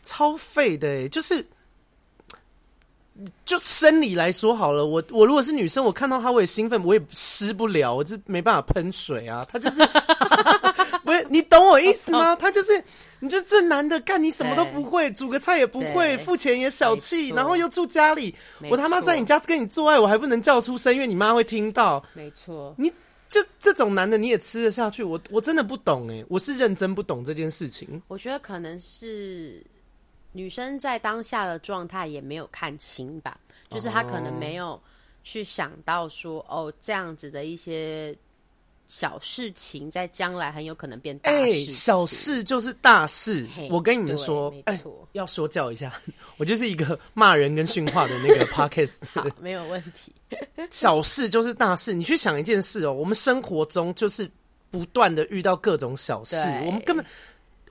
[0.01, 1.45] 超废的、就是。
[3.45, 9.45] 就生理来说好了，我我如果是女生，我看到他我也兴奋，我也湿不了，我就没办法喷水啊。
[9.51, 9.85] 他就是
[11.03, 12.35] 不是你懂我意思吗？
[12.39, 12.81] 他就是，
[13.19, 18.33] 你就这男的干你什么都不会，煮个菜也不会，付钱也小气，然后又住家里，
[18.69, 22.03] 我他妈在你家跟你做爱，我还不能叫出声，因为你妈会听到。
[22.13, 22.89] 没错，你
[23.27, 25.03] 就这种男的你也吃得下去？
[25.03, 28.01] 我我真的不懂哎，我是认真不懂这件事情。
[28.07, 29.61] 我觉得可能是。
[30.31, 33.39] 女生在当下的状态也没有看清吧，
[33.69, 34.79] 就是她可能没有
[35.23, 38.15] 去想到说，哦，哦，这样子的一些
[38.87, 41.37] 小事情，在将来很有可能变大事。
[41.37, 43.47] 欸，小事就是大事。
[43.69, 45.91] 我跟你们说，哎，欸，要说教一下，
[46.37, 48.97] 我就是一个骂人跟训话的那个 podcast。
[49.11, 50.13] 好，没有问题。
[50.69, 54.29] 小事就是大事，你去想一件事哦，我们生活中就是
[54.69, 57.03] 不断的遇到各种小事，我们根本。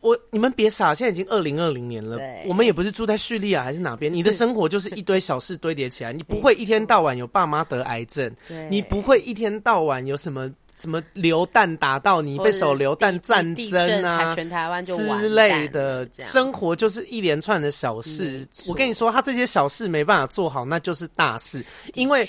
[0.01, 8.31] 我你们别傻，现在已经二零二零年了，我们也不是住在叙利亚还是哪边，你的生活就是一堆小事堆叠起来，你不会一天到晚有爸妈得癌症，
[8.71, 10.51] 你不会一天到晚有什么。
[10.79, 18.47] 什么流弹打到你，被手榴弹战争啊，全台湾就之类的，生活就是一连串的小事。
[18.67, 21.65] 我跟你说，他这些小事没办法做好，那就是大事。
[21.95, 22.27] 因为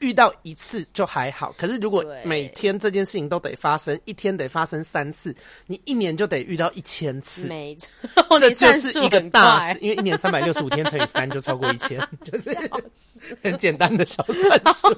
[0.00, 5.34] 遇到一次就还好，可是如果每天这件事情都得发生，一天得发生三次，
[5.66, 7.46] 你一年就得遇到一千次。
[7.46, 7.90] 没错，
[8.40, 9.78] 这就是一个大事。
[9.80, 12.56] 因为一年三百六十五天乘以三就超过一千， 就是
[13.42, 14.88] 很简单的小算术。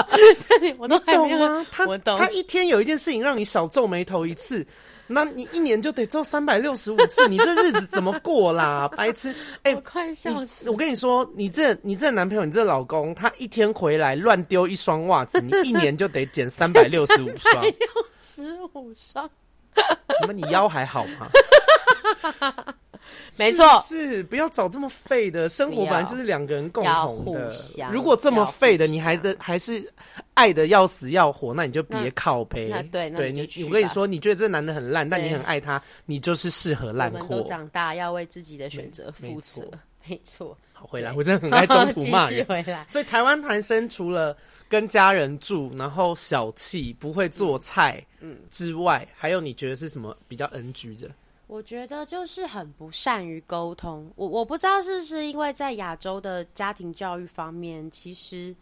[0.78, 1.66] 我都懂吗？
[1.70, 2.24] 他懂吗？
[2.26, 2.30] 他。
[2.36, 4.66] 一天有一件事情让你少皱眉头一次，
[5.06, 8.86] 那你一年就得做三百六十五次， 你这日子怎么过啦？
[8.96, 9.30] 白痴！
[9.62, 10.68] 哎、欸，我快笑死！
[10.68, 17.62] 我跟你说，你这你这男朋友，你这老公，他一天回来乱丢一双袜子，你一年就得减 三百六十五双。
[17.62, 17.72] 六
[18.18, 19.28] 十五双，
[20.20, 21.28] 那么你腰还好吗？
[23.38, 27.54] 没错，是不要找这么废的生活，本来就是两个人共同的。
[27.90, 29.82] 如果这么废的，你还的还是
[30.34, 32.82] 爱的要死要活，那你就别靠呗。
[32.90, 37.18] 对，对你，我跟你说，你觉得这男的很烂，但你很爱他，你就是适合烂货。
[37.18, 39.68] 我们都长大，要为自己的选择负责。
[40.08, 42.46] 没错，好回来，我真的很爱 中途骂人。
[42.86, 44.36] 所以台湾男生除了
[44.68, 51.10] 跟家人住，然后小气，不会做菜，嗯之外，还有你觉得是什么比较 NG 的？
[51.46, 58.54] 我觉得就是很不善于沟通，我我不知道是不是因为在亚洲的家庭教育方面，其实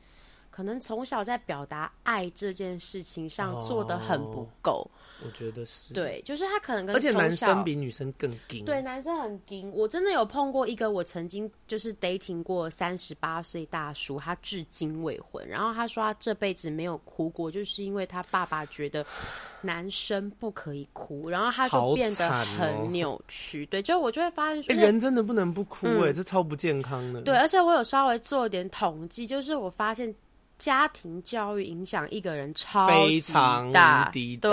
[0.50, 4.88] 可能从小在表达爱这件事情上做得很不够。
[4.92, 9.70] 哦我觉得是对，就是他可能跟而且男生比女生更硬，对，男生很硬。
[9.72, 15.46] 我真的有碰过一个，我曾经就是 dating 过三十八岁大叔，他至今未婚。
[15.46, 19.06] 然后他说他这辈子没有哭过，就是因为他爸爸觉得
[19.60, 23.64] 男生不可以哭，然后他就变得很扭曲。
[23.64, 27.22] 哦、对，就我就会发现说，人真的不能不哭、欸，哎、嗯，这超不健康的。
[27.22, 30.12] 对，而且我有稍微做一点统计，就是我发现。
[30.56, 34.50] 家庭教育影响一个人超级大，非常大，对。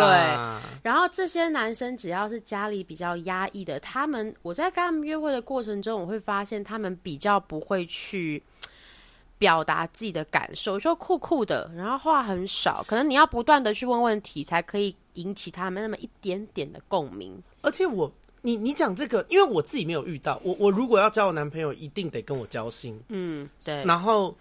[0.81, 8.41] 然后这些男生只要是家里比较压抑的，他们我在跟他们约会的过程中，我会发现他们比较不会去
[9.37, 17.39] 表达自己的感受，就酷酷的，然后话很少，可能你要不断的去问问题，才可以引起他们那么一点点的共鸣。
[17.61, 24.35] 而且我，你你讲这个，因为我自己没有遇到，我我如果要交我男朋友，一定得跟我交心，嗯，对，然后。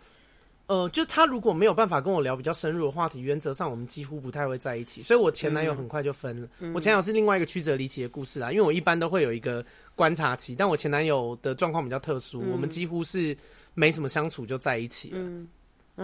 [0.70, 5.02] 呃，就他如果没有办法跟我聊比较深入的话题，原则上我们几乎不太会在一起。
[5.02, 6.46] 所以我前男友很快就分了。
[6.60, 9.66] 嗯、我前男友是另外一个曲折离奇的故事啦，因为我一般都会有一个
[9.96, 13.36] 观察期，但我前男友的状况比较特殊，嗯、我们几乎是
[13.74, 15.18] 没什么相处就在一起了。
[15.18, 15.48] 嗯、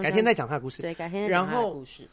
[0.01, 0.81] 改天再讲他的故事。
[0.81, 2.05] 对，改天再讲他的故事。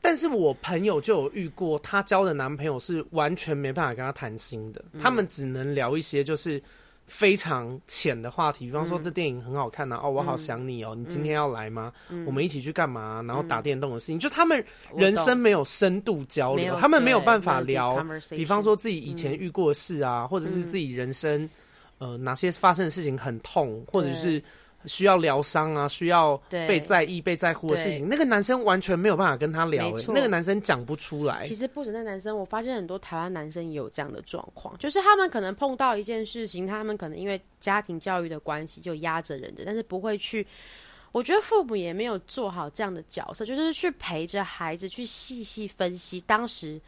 [0.00, 6.60] 但是我朋友就有遇过，她交的男朋友是完全没办法跟她谈心的，嗯、他们只能聊一些就是。
[7.06, 11.92] 非常浅的话题，比方说这电影很好看呐、啊，嗯、哦，我好想你哦，嗯、你今天要来吗？
[12.10, 13.22] 嗯、我们一起去干嘛？
[13.26, 14.64] 然后打电动的事情，嗯、就他们
[14.96, 21.48] 人生没有深度交流，他们没有办法聊，比方说自己以前遇过的事啊，嗯、或者是自己人生
[21.98, 24.42] 呃哪些发生的事情很痛，或者是。
[24.86, 31.42] 需要疗伤啊，需要被在意、被在乎的事情，那个男生完全没有办法跟他聊，欸，那个男生讲不出来。
[31.44, 40.46] 其实不止那男生，我发现很多台湾男生也有这样的状况，就是他们可能碰到一件事情，他们可能因为家庭教育的关系就压着人着，但是不会去。
[41.12, 46.80] 我觉得父母也没有做好这样的角色，就是去陪着孩子去细细分析当时。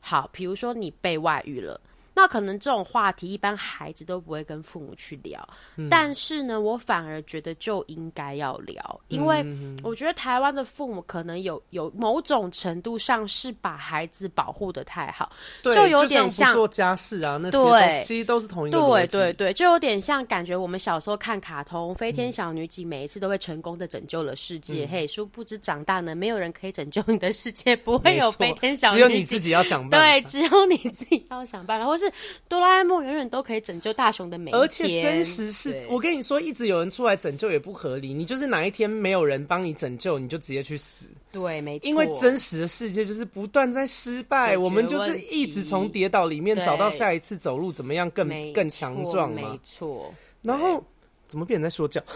[0.00, 1.80] 好，比如说你被外遇了。
[2.14, 5.46] 那可能这种话题一般孩子都不会跟父母去聊，
[5.76, 9.44] 嗯、但是呢，我反而觉得就应该要聊，因为
[9.82, 32.03] 我觉得台湾的父母可能有有某种程度上是把孩子保护的太好，对就有点像，像做家事啊，那些对，其实都是同一个对对对，就有点像感觉我们小时候看卡通《飞天小女警》，每一次都会成功的拯救了世界，嗯、嘿，殊不知长大呢，没有人可以拯救你的世界，不会有飞天小女警，只有你自己要想 办法，对，只有你自己要想办法，或是。
[32.48, 38.14] 哆啦 A 梦永远都可以拯救大雄的每一天，而且真实是，我跟你说，一直有人出来拯救也不合理。
[38.14, 40.90] 你就是哪一天没有人帮你拯救，你就直接去死。
[41.32, 41.88] 对，没错。
[41.88, 49.50] 因为真实的世界就是不断在失败，我们就是一直从跌倒里面找到下一次走路怎么样更更强壮嘛。
[49.52, 50.14] 没错。
[50.42, 50.84] 然后
[51.26, 52.00] 怎么变成在说教？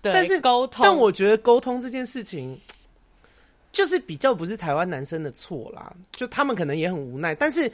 [0.00, 2.56] 但是沟通，但我觉得沟通这件事情。
[3.74, 7.70] 就是比较不是台湾男生的错啦，就他们可能也很无奈，但是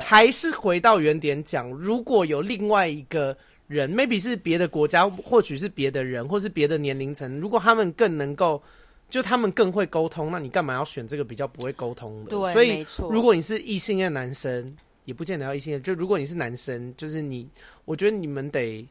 [0.00, 3.36] 还是回到原点讲，如果有另外一个
[3.66, 8.62] 人，maybe 是别的国家，或许是别的人，或是别的年龄层，如果他们更能够，
[9.10, 12.30] 就他们更会沟通，那你干嘛要选这个比较不会沟通的？
[12.30, 14.74] 对，所以如果你是异性恋男生，
[15.06, 17.46] 也不见得要异性恋，就如果你是男生，就是你，
[17.84, 18.86] 我觉得你们得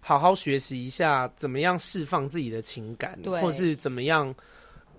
[0.00, 4.34] 好好学习一下，怎么样释放自己的情感，或是怎么样。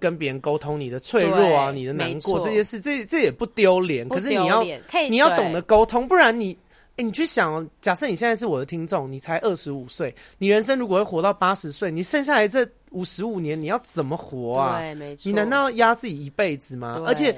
[0.03, 4.09] 跟别人沟通你的脆弱啊，你的难过这些事，这这也不丢脸。
[4.09, 4.61] 可是你要
[5.09, 6.51] 你要懂得沟通，不然你
[6.97, 14.77] 哎，你去想，假设你现在是我的听众，你才二十五岁，你人生如果会活到八十岁，你剩下来这五十五年，你要怎么活啊？
[14.77, 15.21] 对，没错。
[15.23, 17.01] 你难道要压自己一辈子吗？
[17.07, 17.33] 而且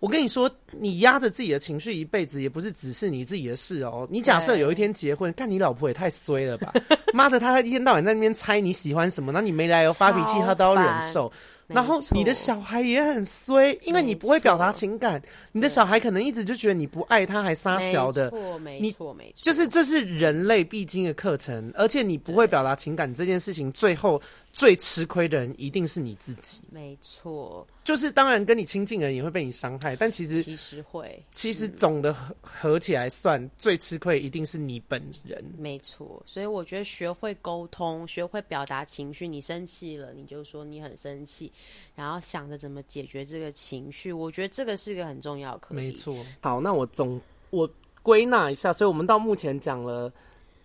[0.00, 4.06] 我跟你说，你压着自己的情绪一辈子，也不是只是你自己的事哦。
[4.10, 6.74] 你假设有一天结婚，看你老婆也太衰了吧？
[7.14, 11.32] 妈的，她一天到晚在那边猜你喜欢什么，那你没来由发脾气，她都要忍受。
[11.68, 18.30] 然后你的小孩也很衰，因为你不会表达情感，你的小孩可能一直就觉得你不爱他，还撒小的。
[18.30, 19.34] 没错，没错，没错。
[19.42, 24.20] 就是这是人类必经的课程，而且你不会表达情感这件事情，最后
[24.52, 26.62] 最吃亏的人一定是你自己。
[26.70, 27.66] 没错。
[27.88, 35.42] 就是当然跟你亲近的人也会被你伤害，但其实其实会，其实总的合合起来算最吃亏一定是你本人。
[35.56, 36.22] 没错。
[36.26, 41.50] 所以我觉得学会沟通，学会表达情绪，你生气了你就说你很生气。
[41.94, 45.74] 然后想着怎么解决这个情绪，我觉得这个是一个很重要的课。
[45.74, 46.14] 没错。
[46.42, 47.18] 好，那我总
[47.48, 47.66] 我
[48.02, 50.12] 归纳一下，所以我们到目前讲了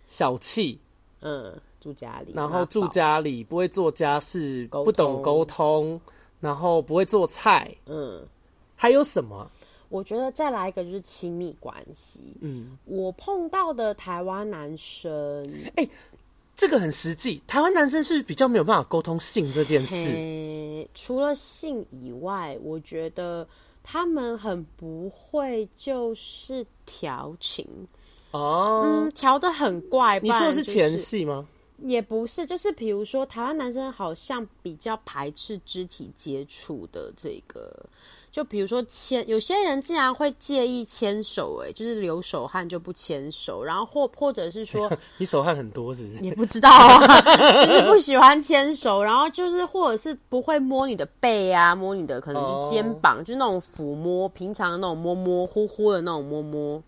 [0.06, 0.78] 小气，
[1.22, 5.98] 嗯，住家里，然后住家里不会做家事，不懂沟通，
[6.44, 8.22] 然后不会做菜，嗯，
[8.76, 9.50] 还有什么？
[9.88, 12.20] 我觉得再来一个就是亲密关系。
[12.41, 15.12] 嗯，我碰到的台湾男生，
[15.78, 15.89] 哎、欸。
[16.56, 20.88] 这个很实际，台湾男生是比较没有办法沟通性这件事。
[20.94, 23.48] 除了性以外，我觉得
[23.82, 27.68] 他们很不会就是调情
[28.30, 30.20] 哦，嗯，调的很怪。
[30.20, 31.44] 你说的是前戏吗？
[31.80, 37.72] 也不是，就是比如说台湾男生好像比较排斥肢体接触的这个。
[38.32, 46.24] 就比如说牵，有些人竟然会介意牵手，哎，就是流手汗就不牵手，然后或或者是说 你手汗很多是不是？
[46.24, 47.22] 也不知道啊，
[47.68, 53.28] 就是不喜欢牵手，然后就是或者是不会摸你的背啊，摸你的可能是肩膀，oh.
[53.28, 56.82] 就是那种抚摸，平常的那种摸摸呼呼的那种摸摸，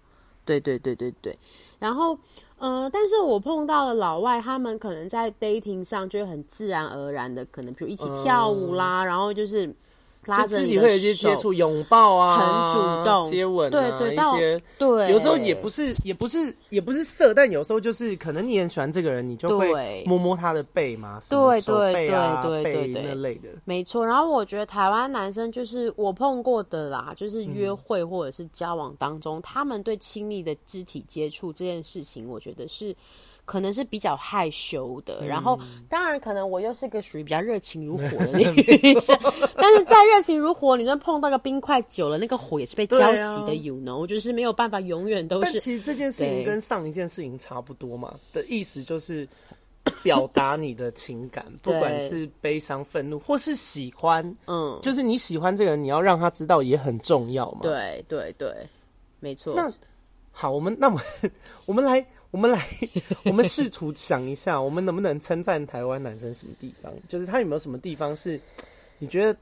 [0.45, 1.37] 对对对对对。
[1.77, 2.17] 然后
[2.65, 9.07] 呃，但是我碰到的老外，他们可能在 dating 上就会很自然而然的，可能比如一起跳舞啦，oh.
[9.07, 9.71] 然后就是。
[10.25, 15.11] 就自己会有一些接触、拥抱啊，很主动、接吻啊，对对，一些对。
[15.11, 23.49] 有时候也不是，也不是，也不是色，但有时候就是可能你很喜欢这个人，你就会摸摸他的背嘛，什么手背啊、背那类的。
[23.65, 24.05] 没错。
[24.05, 32.95] 然后我觉得台湾男生就是我碰过的啦，就是约会或者是交往当中，他们对亲密的肢体接触这件事情，我觉得是。
[33.45, 39.15] 可能是比较害羞的，嗯、然后当然可能我又是个属于比较热情如火的女生，
[39.55, 45.51] 但是再热情如火，你真碰到个冰块久了，那个火也是被浇熄的， you know，就是没有办法永远都是。
[45.51, 49.27] 但其实这件事情跟上一件事情差不多嘛，的意思就是
[50.01, 57.59] 表达你的情感，不管是悲伤、愤怒或是喜欢，嗯，就是你喜欢这个人，你要让他知道也很重要嘛。
[57.61, 58.51] 对对对，
[59.19, 59.53] 没错。
[59.55, 59.71] 那
[60.31, 60.99] 好，我们那么
[61.67, 62.03] 我们来。
[62.35, 62.67] 我们来，
[63.23, 66.91] 我们试图想一下， 我们能不能称赞台湾男生什么地方？
[67.07, 68.37] 就是他有没有什么地方是
[68.99, 69.39] 你觉得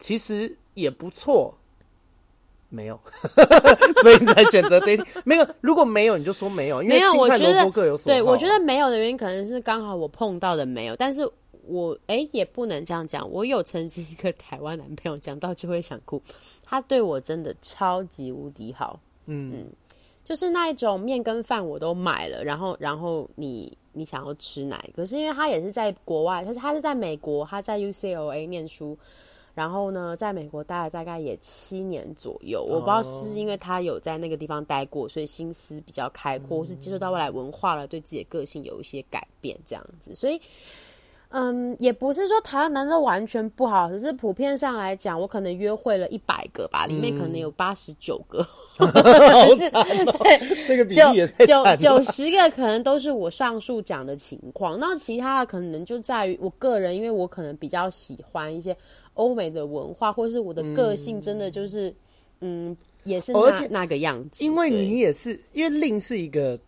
[0.00, 1.56] 其实也不错？
[2.70, 2.98] 没有，
[4.02, 5.06] 所以你才选择 dating。
[5.24, 8.18] 没有，如果没有，你就说没有，因为青菜萝卜各有所好。
[8.18, 11.24] 对，我觉得没有的原因可能是刚好我碰到的没有，但是
[11.68, 13.30] 我哎、欸、也不能这样讲。
[13.30, 16.20] 我有曾经一个台湾男朋友，讲到就会想哭，
[16.64, 19.52] 他对我真的超级无敌好，嗯。
[19.54, 19.66] 嗯
[20.24, 25.02] 就是那一种面跟饭我都买了，然后然后你你想要吃哪一个？
[25.02, 28.96] 可是因为他也是在国外，他是他是在美国，他在 UCLA 念书，
[29.54, 32.64] 然后呢，在美国待了大概也七年左右。
[32.66, 40.14] 我不知道是因为他有在那个地方待过，所以心思比较开阔，或是接受到外来文化了，对自己的个性有一些改变这样子。
[40.14, 40.40] 所以，
[41.28, 48.40] 嗯，也不是说台湾男生完全不好，只是普遍上来讲，我可能约会了一百个吧，里面可能有八十九个。
[48.40, 48.46] 嗯
[48.76, 48.86] 好
[49.56, 49.86] 惨，
[50.66, 51.46] 这个比例也太。
[51.46, 58.76] 九九十个可能都是我上述讲的情况，那其他的可能就在于我个人，因为我可能比较喜欢一些
[59.14, 61.88] 欧美的文化，或是我的个性真的就是，
[62.40, 64.44] 嗯，嗯也是那、哦、那个样子。
[64.44, 66.58] 因为你也是，因为令是一个，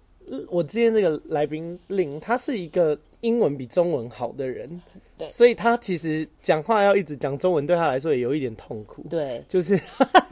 [0.50, 4.80] 我之前那个来宾令，他是一个英文比中文好的人。
[5.18, 9.02] 对，所以他其实讲话要一直讲中文，对他来说也有一点痛苦。
[9.08, 9.78] 对，就是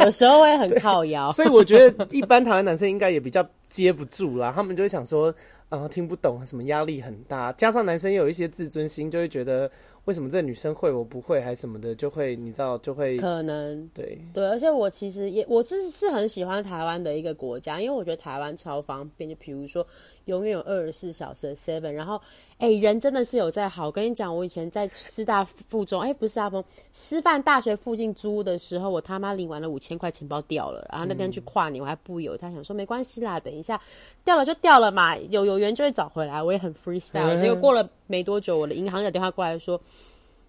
[0.00, 1.32] 有时候会很 靠腰。
[1.32, 3.42] 所以我觉得一般台湾男生应该也比较
[3.82, 5.34] 接不住啦，他们就会想说，
[5.68, 9.70] 啊、呃，听不懂，什么压力很大，加上男生也有一些自尊心，就会觉得。
[10.04, 19.86] 为什么这女生会我不会还什么的就会你知道就会可能对对，而且我其实也我是是很喜欢台湾的一个国家，因为我觉得台湾超方便，就比如说
[20.26, 22.16] 永远有二十四小时的 seven，然后
[22.58, 23.86] 哎、欸、人真的是有在好。
[23.86, 33.80] 我跟你讲，我以前在师大附中，哎、欸、不是师大附中，师范大学附近租的时候，我他妈领完了五千块钱包掉了，然后那天去跨年我还不有，他想说没关系啦，等一下
[34.24, 37.38] 掉了就掉了嘛，有有缘就会找回来，我也很 freestyle。
[37.40, 39.80] 结果过了没多久，我的银行打电话过来说。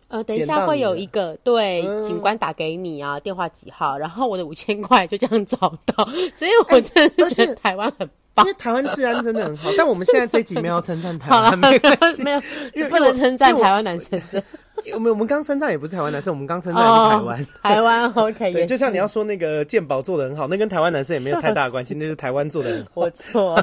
[0.07, 3.97] 呃，等一下会有一个对警官打给你啊，电话几号？
[3.97, 6.05] 然后我的五千块就这样找到，
[6.35, 9.69] 所以我真的是觉得台湾很棒，因为台湾治安真的很好。
[9.77, 12.41] 但我们现在这集没有称赞台湾， 没关系，没有，
[12.75, 14.21] 就不能称赞台湾男生。
[14.93, 17.47] 我们我们刚称赞也不是台湾男生，我们刚称赞是台湾。
[17.63, 22.91] 台湾 OK， 对，就像你要说那个鉴宝做的很好，那跟台湾男生也没有太大的关系，那是台湾做的很好。
[22.95, 23.55] 我错。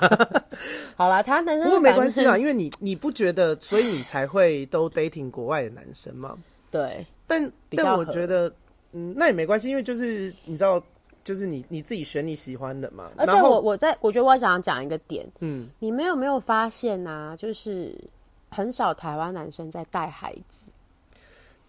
[0.97, 6.35] 好啦，台湾男生不过没关系啊，因为你你不觉得，所以你才会都 dating 国外的男生吗？
[6.71, 8.51] 对，但但我觉得，
[8.93, 10.83] 嗯，那也没关系，因为就是你知道。
[11.25, 17.35] 就是你你自己选你喜欢的嘛，而且我我在我觉得我想要讲一个点，嗯，你们有没有发现啊？
[17.37, 17.97] 就是
[18.51, 20.71] 很少台湾男生在带孩子。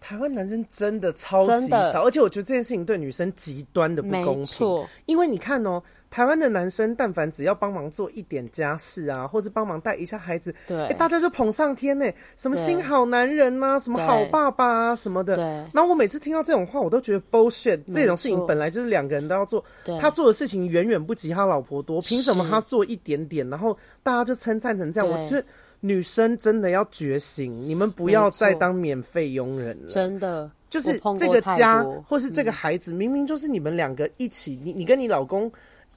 [0.06, 4.86] 台湾男生真的超级少，而且我觉得这件事情对女生极端的不公平。
[5.06, 12.04] 因为你看哦，台湾的男生但凡只要帮忙做一点家事啊，或是帮忙带一下孩子，对，大家就捧上天呢，
[12.36, 15.36] 什么新好男人呐，什么好爸爸啊什么的。
[15.72, 17.80] 然后我每次听到这种话，我都觉得 bullshit。
[17.86, 19.64] 这种事情本来就是两个人都要做，
[19.98, 25.08] 他做的事情远远不及他老婆多，凭什么他做一点点，然后大家就称赞成这样？
[25.08, 25.42] 我觉得。
[25.86, 29.90] 女生真的要觉醒，你们不要再当免费佣人了。
[29.90, 35.52] 真的，就是这个家或是这个孩子，明明就是你们两个一起，你你跟你老公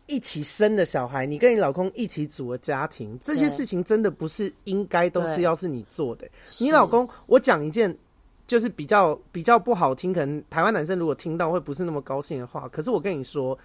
[0.06, 6.28] 一起生的小孩，你跟你老公一起组的家庭，这些事情真的不是应该都是要是你做的。
[6.60, 7.98] 你老公，我讲一件
[8.46, 13.58] 就是比较比较不好听，可能台湾男生如果听到会不是那么高兴的话，可是我跟你说，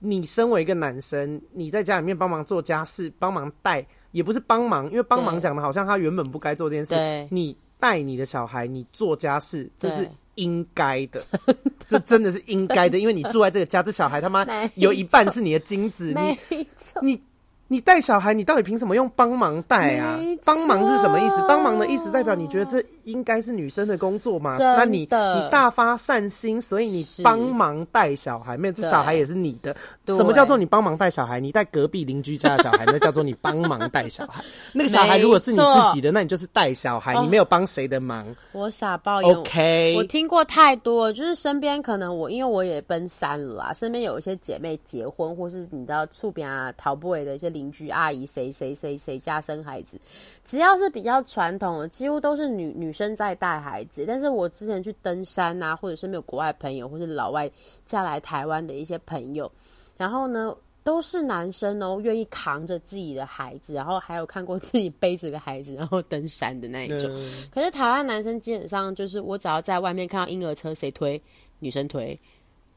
[0.00, 3.86] 你身为一个男生，你在家里面帮忙做家事，帮忙带。
[4.12, 7.28] 也不是帮忙，因为帮忙讲的好像他原本不该做这件事。
[7.30, 11.20] 你带你的小孩，你做家事，这是应该的，
[11.86, 14.46] 这真的是应该的，因为你住在这个家，这小孩他妈
[14.76, 16.66] 有一半是你的精子，你
[17.02, 17.20] 你。
[17.72, 20.20] 你带小孩，你到底凭什么用帮忙带啊？
[20.44, 21.42] 帮忙是什么意思？
[21.48, 24.54] 帮忙的意思代表你觉得这应该是女生的工作吗？
[24.58, 29.74] 那你你大发善心，所以你帮忙带小孩，没有，这小孩也是你的。
[30.08, 31.40] 什么叫做你帮忙带小孩？
[31.40, 34.44] 你带隔壁邻居家的小孩， 那叫做你帮忙带小孩。
[34.74, 38.26] 那个小孩如果是你自己的，那你就是带小孩，你没有帮谁的忙。
[38.52, 39.94] 我傻爆，OK。
[39.96, 50.00] 我听过太多，就是身边可能我因为我也奔三了啊，身边有一些姐妹结婚，或是你知道厝边啊、逃不的一些邻居阿姨谁谁谁谁家生孩子，
[50.44, 54.04] 只要是比较传统的，几乎都是女女生在带孩子。
[54.06, 57.48] 但是我之前去登山啊，或者是没有国外朋友，或是老外
[57.86, 59.50] 嫁来台湾的一些朋友，
[59.96, 67.08] 然后呢，都是男生哦，愿意扛着自己的孩子，然后还有看过自己背着个孩子然后登山的那一种。
[67.14, 71.22] 嗯、可是台湾男生基本上就是，我只要在外面看到婴儿车，谁推？
[71.60, 72.18] 女生推。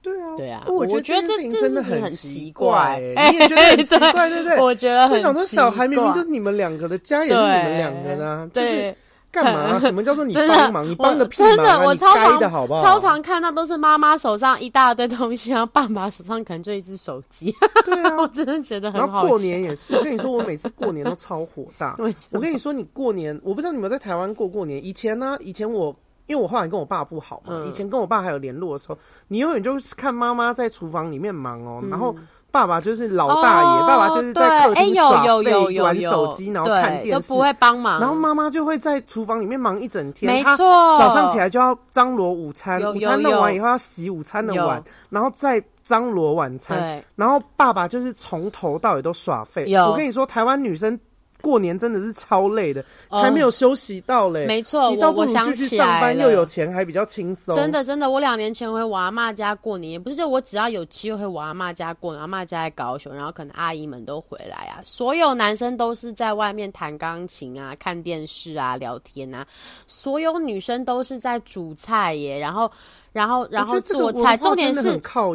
[0.06, 4.60] 对啊，对啊，我觉得这件事情真的很奇怪，哎，你也觉得很 奇怪，对不对？
[4.60, 8.96] 我觉得很想说，小孩明明就是你们两个的家，也是你们两个的，就是
[9.32, 9.80] 干嘛？
[9.82, 10.88] 什么叫做你帮忙？
[10.88, 11.56] 你帮个屁忙啊！
[11.56, 17.52] 真的，我超常的好不好超常看到都是妈妈手上一大堆东西，然后爸爸手上可能就一只手机。
[17.84, 19.08] 对啊， 我真的觉得很好。
[19.08, 21.96] 然后过年也是，我跟你说，我每次过年都超火大。
[22.32, 24.86] 我跟你说，你过年，我不知道你们在台湾过过年。
[24.86, 25.96] 以前呢，以前我。
[26.28, 28.98] 因为我后来跟我爸不好嘛，以前跟我爸还有联络的时候，
[29.28, 32.16] 你永远就是看妈妈在厨房里面忙哦，然后
[32.52, 38.00] 爸爸就是老大爷，爸爸就是在客厅耍废、玩手机，然后看电视，都不会帮忙。
[38.00, 40.98] 然后妈妈就会在厨房里面忙一整天，没错。
[40.98, 47.02] 早上起来就要张罗午餐，午餐弄完以后要洗午餐的碗，然后再张罗晚餐。
[47.16, 49.66] 然后爸爸就是从头到尾都耍废。
[49.76, 51.00] 我跟你说，台湾女生。
[51.46, 54.48] 过年真的是超累的，才没有休息到嘞。
[54.48, 57.56] 没错，你倒不如继续上班，又有钱，还比较轻松。
[57.56, 69.46] 真的，真的，我两年前回我阿妈家过年，也不是就我只要有机会回我阿妈家过年，阿妈家在高雄，然后可能阿姨们都回来啊，所有男生都是在外面弹钢琴啊、看电视啊、聊天啊，
[69.86, 72.72] 所有女生都是在煮菜耶，然后。
[73.16, 74.82] 然后，然后做菜，重点是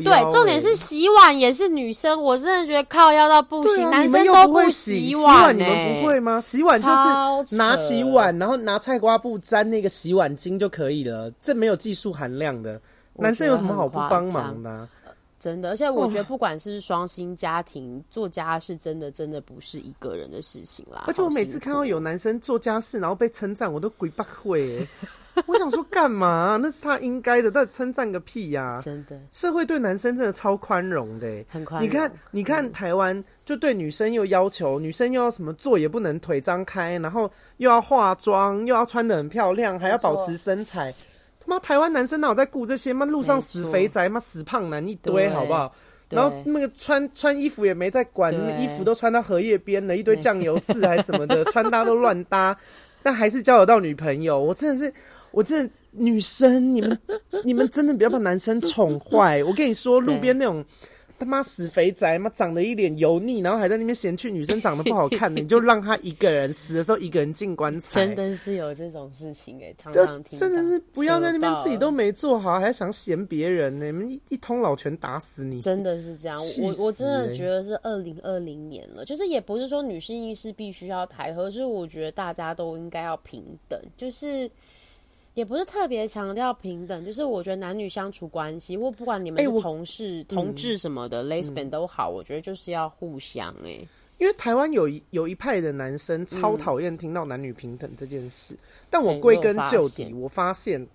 [0.04, 6.38] 对，重点是洗碗也是女生，我真的觉得靠腰到不行，男生都不洗碗，你们不会吗？
[6.42, 12.78] 洗碗就是拿起碗，然后拿菜瓜布沾那个洗碗巾就可以了，这没有技术含量的。
[13.14, 14.86] 男生有什么好不帮忙的？
[15.40, 21.04] 真的，而且我觉得不管是双薪家庭做家事，真的真的不是一个人的事情啦。
[21.06, 24.86] 而且我每次看到有男生做家事，然后被称赞，我都鬼不会。
[25.46, 26.58] 我想说干嘛？
[26.60, 28.82] 那是他应该的，但称赞个屁呀、啊！
[28.84, 31.88] 真的，社会对男生真的超宽容的，很宽容。
[31.88, 40.92] 你看，你看台湾就对女生又要求，女生又要什么坐也不能腿张开，然后又要化妆，又要穿的很漂亮，还要保持身材。
[41.50, 42.92] 他妈，台湾男生哪有在顾这些？
[42.92, 45.72] 妈，路上死肥宅，妈死胖男一堆，好不好？
[46.08, 52.56] 然后那个穿穿衣服也没在管，衣服都穿到荷叶边了，一堆酱油渍还是什么的， 穿搭都乱搭，
[53.02, 54.38] 但还是交得到女朋友。
[54.40, 54.92] 我真的是。
[55.32, 56.98] 我真的女生，你们
[57.44, 59.44] 你们真的不要把男生宠坏。
[59.44, 60.64] 我跟你说， 路边那种
[61.20, 68.06] 他妈死肥宅，妈长得一脸油腻，然后还在那边嫌弃女生长得不好看，你就让他一个人死的时候一个人进棺材。
[68.06, 70.38] 真的是有这种事情哎、欸，常常听。
[70.38, 74.08] 真的是不要在那边自己都没做好，还想嫌别人呢、欸？
[74.08, 75.60] 一一通老拳打死你！
[75.60, 84.50] 真的是这样，欸、我我真的觉得是二零二零年了，就是也不是说女性意识必须要抬头，就是我觉得大家都应该要平等，就是。
[85.40, 93.88] 也不是特别强调平等，就是我觉得男女相处关系，或不管你们是同事、欸、同志什么的，lesbian、嗯、都好，我觉得就是要互相哎、欸。
[94.18, 98.58] 因为台湾有一有一派的男生超讨厌听到男女平等这件事，嗯、
[98.90, 100.86] 但我归根究底，欸、我，发我发现，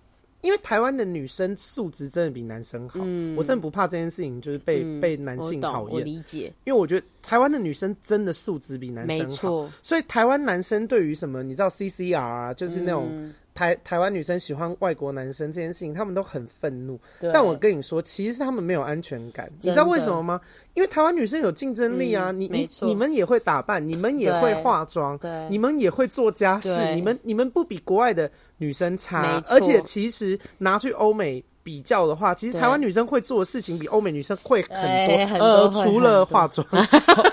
[0.42, 5.92] 因为台湾的女生素质真的比男生好，嗯、我真的不怕这件事情，就是被、嗯、被男性讨厌。
[5.92, 9.68] 我理解，因为我觉得台湾的女生真的素质比男生好。
[9.82, 13.08] 所以台湾男生对于什么，你知道 CCR 啊，就是那种。
[13.10, 17.00] 嗯台台湾女生喜欢外国男生这件事情，他们都很愤怒。
[17.32, 19.50] 但我跟你说，其实他们没有安全感。
[19.62, 20.38] 你知道为什么吗？
[20.74, 22.30] 因为台湾女生有竞争力啊！
[22.32, 25.18] 嗯、你你你们也会打扮，你们也会化妆，
[25.48, 29.42] 你们也会做家事，你们你们不比国外的女生差。
[29.46, 31.42] 而且其实拿去欧美。
[31.66, 34.76] 比较的话，其实台湾女生会做的事情比欧美女生会很多。
[34.76, 36.64] 欸、很多呃，除了化妆，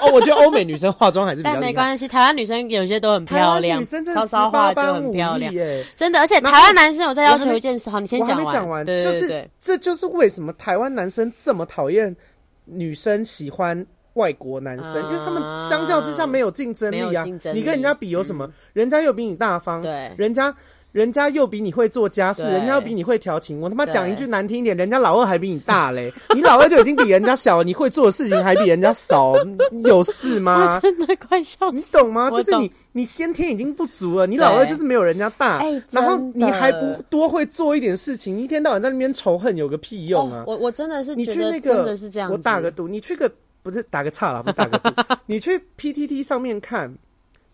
[0.01, 1.51] 哦，我觉得欧美女生化妆还是比较。
[1.51, 5.17] 但没关系，台湾女生有些都很漂亮，女生真的十八般武艺
[5.53, 6.19] 耶，真的。
[6.19, 8.37] 而且台湾男生有在要求一件事，好，你先讲完。
[8.37, 12.15] 我还没讲完，就是这就是为什么台湾男生这么讨厌
[12.65, 17.23] 女生喜欢外国男生，嗯、因为他们相较之下没有竞争力啊。
[17.53, 18.47] 你跟人家比有什么？
[18.47, 20.51] 嗯、人家又比你大方，对，人家。
[20.93, 23.59] 人家又比你会做家事，人家又比你会调情。
[23.59, 29.33] 我他妈讲一句难听一点，人家老二还比你大嘞，你老二就已经比人家小了，你会做的事情还比人家少，
[29.85, 30.79] 有事吗？
[30.85, 31.75] 真的快笑死！
[31.75, 32.29] 你懂吗？
[32.29, 40.43] 就是你，你先天已经不足了，你老二就是没有人家大，然后你还不多会做一点事情，一天到晚在那边仇恨有个屁用啊！
[40.45, 41.97] 我我真的是，你去那个，
[42.29, 43.27] 我打个赌，你去个
[43.63, 44.91] 不是打个岔了，不打个赌，
[45.25, 46.95] 你去 PTT 上面看，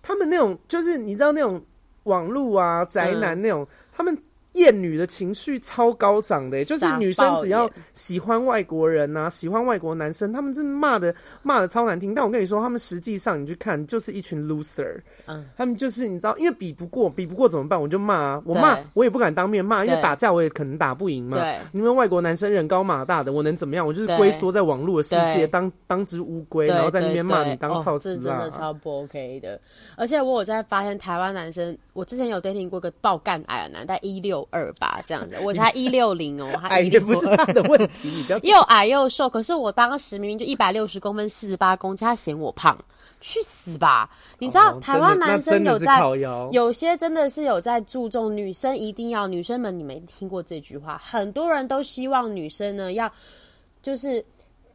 [0.02, 1.62] 他们那种就是你知道那种。
[2.10, 4.18] 网络啊，宅男那种，嗯、他们。
[4.54, 12.16] 厌女的情绪超高涨的、欸，就是女生只要喜欢外国人呐、啊，喜欢外国男生，他们真骂的骂的超难听。
[12.16, 15.00] 但我跟你说，他们实际上你去看，就是一群 loser。
[15.28, 17.80] 嗯，他们就是你知道，因为比不过，比不过怎么办？
[17.80, 21.38] 我就骂啊，我骂我也不敢当面骂，因为打架我也可能打不赢嘛。
[21.38, 23.86] 对，因为外国男生人高马大的，我能怎么样？
[23.86, 29.62] 我就是龟缩在网络的世界，当当只乌龟，然后在那边骂你当操死、哦、是真的超不 OK 的。
[29.96, 34.40] 而且我有在发现，台湾男生，我之前有 dating 过个爆干矮的男，在一六。
[34.50, 39.30] 二吧，这样子， 我才一六零哦，矮也不是他的问题，你不要 又矮又瘦。
[39.30, 42.78] 可是我当时明明就一百六十公分，四十八公斤，他嫌我胖，
[43.22, 44.10] 去死吧！
[44.38, 46.02] 你知道、哦、台湾男生有在，
[46.52, 51.02] 有些真的是有在注重女生，一定要女生们，你没听过这句话？
[51.04, 53.12] 很多人都希望女生呢要
[53.82, 54.24] 就是。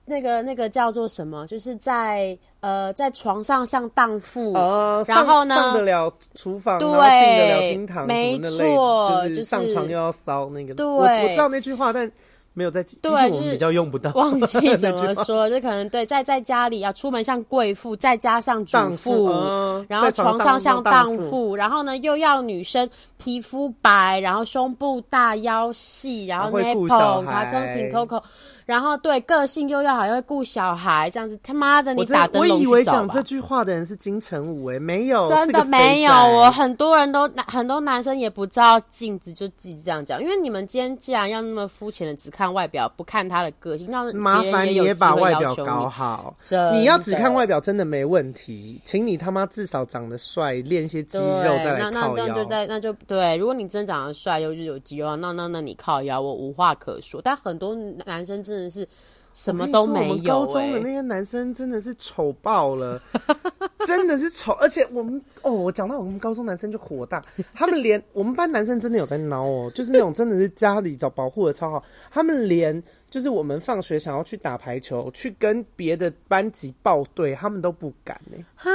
[0.07, 1.47] 那个那个叫做什么？
[1.47, 10.75] 就是在呃在床上像荡妇，呃、然后呢上得了厨房，对，然后进得了厅堂，没错，就是上床又要骚那个。
[10.75, 12.11] 对，我我知道那句话，但
[12.53, 12.99] 没有在记。
[13.01, 28.23] 对，我们比较用不到，忘记 怎么说，就可能对，在在家里啊，出门像贵妇，再加上主妇，呃、然后床上像荡妇，然后呢又要女生皮肤白，然后胸部大，腰细，然后 nipple 卡松挺 coco。
[28.67, 32.59] 然后对个性又要好，又会顾小孩，这样子他妈的你打灯笼去找吧。
[32.59, 36.11] 我以为讲这句话的人是金城武诶，没有，真的没有。
[36.11, 46.35] 我很多人都很多男生也不知道镜子就自己这样讲，因为你们今天既然要那么肤浅的只看外表，不看他的个性，那麻烦你也把外表搞好。
[46.73, 52.35] 你要只看外表真的没问题，请你他妈至少长得帅，练一些肌肉再来靠腰。
[52.35, 53.37] 对对，那就对。
[53.37, 57.21] 如果你真长得帅又是有肌肉，那那那你靠腰我无话可说。
[57.23, 57.75] 但很多
[58.07, 58.54] 男生真。
[58.55, 58.89] 真的是
[59.33, 60.11] 什么都没有、欸。
[60.11, 63.03] 我们高中的那些男生真的是丑爆了，
[63.85, 64.53] 真的是丑。
[64.61, 67.21] 而且我们哦，我讲到我们高中男生就火大，
[67.53, 71.83] 他们连我们班男生真的有在挠哦，就是那种真的是家里找保护的超好。
[72.13, 72.81] 他们连
[73.11, 78.45] 就是我们放学想要去打排球，去跟别的班级报队，他们都不敢呢、欸。
[78.55, 78.71] 哈，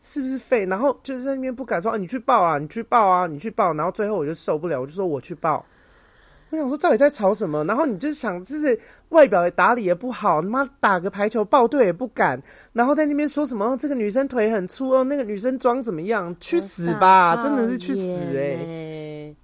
[0.00, 0.66] 是不是废？
[0.66, 3.72] 然后就是在那边不敢说啊，你去报啊，你去报啊，你去报。
[3.74, 5.64] 然后最后我就受不了，我就说我去报。
[6.52, 7.64] 我想说，到底在吵什么？
[7.64, 8.78] 然后你就想，就是
[9.08, 12.40] 外表也打理也不好，他妈打个排球报队也不敢，
[12.74, 16.34] 然后在那边说什么、哦、这个女生腿很粗哦，那个女生妆怎么样？
[16.40, 17.36] 去死吧！
[17.42, 19.36] 真的是去死哎、欸！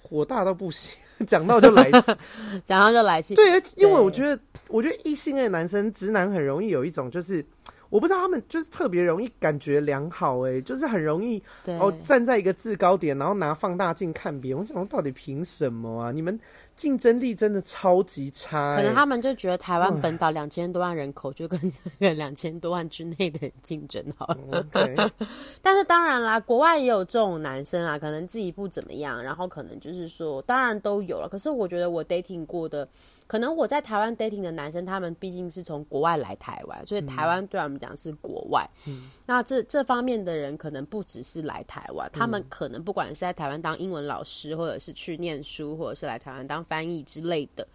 [0.00, 0.92] 火大到不行，
[1.26, 2.12] 讲到就来气，
[2.64, 3.34] 讲到就来气。
[3.34, 4.38] 对，因为我觉得，
[4.68, 7.44] 我觉得异性恋男生直男很容易有一种就是。
[7.88, 14.58] 我不知道他们就是特别容易感觉良好、欸，哎，就是很容易对哦站在一个制高点，然后拿放大镜看别人。
[14.58, 16.10] 我想说，到底凭什么啊？
[16.10, 16.38] 你们
[16.74, 18.76] 竞争力真的超级差、欸。
[18.76, 21.58] 可能他们就觉得台湾本岛两千多万人口就跟
[22.00, 24.36] 这个两千多万之内的人竞争好了。
[24.72, 25.10] 嗯、okay
[25.62, 31.28] 但是当然啦，国外也有这种男生啊，可能自己不怎么样，然后可能就是说，当然都有了。
[31.28, 32.88] 可是我觉得我 dating 过的。
[33.26, 38.64] 可能我在台湾 dating 的男生，他们毕竟是从国外来台湾，所以台湾对我们讲是国外。
[38.86, 47.66] 嗯，那这这方面的人可能不只是来台湾，嗯，他们可能不管是在台湾当英文老师，或者是去念书，或者是来台湾当翻译之类的，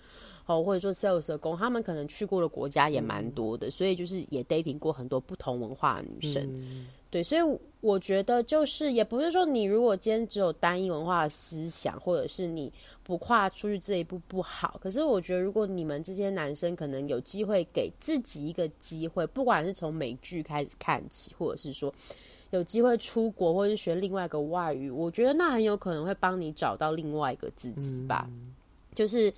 [0.45, 6.43] 哦，或者说 sales 的工，他们可能去过的国家也蛮多的，嗯，所以就是也 dating 过很多不同文化的女生。
[6.43, 7.41] 嗯对，所以
[7.81, 12.71] 我觉得就是，也不是说你如果今天只有单一文化的思想，或者是你
[13.03, 14.79] 不跨出去这一步不好。
[14.81, 21.93] 可是我觉得，如果你们这些男生可能有机会给自己一个机会，不管是从美剧开始看起，或者是说
[22.51, 28.55] 有机会出国，或者是学另外一个外语，我觉得那很有可能会帮你找到另外一个自己吧，嗯、
[28.95, 29.31] 就是。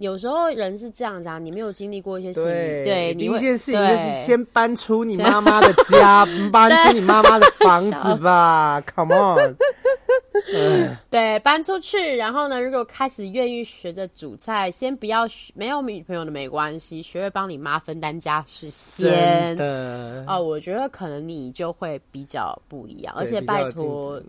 [0.00, 9.56] 有时候人是这样子啊，你没有经历过一些事情，对，对，第一件事情就是先搬出你妈妈的家，搬出你妈妈的房子吧， Come on，
[11.10, 19.54] 对，搬出去，然后呢，如果开始愿意学着煮菜，先不要没有女朋友的没关系，学会帮你妈分担家事先。
[19.56, 20.24] 的。
[20.26, 24.20] 哦，我觉得可能你就会比较不一样，而且拜托。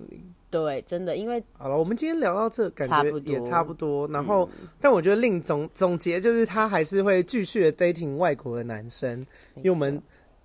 [0.52, 4.06] 对，真的，因为好了，我们今天聊到这，感觉也差不多。
[4.10, 9.26] 然后，嗯、但我觉得另总总结就是，他还是会继续的 dating 外国的男生，
[9.56, 10.00] 因为我们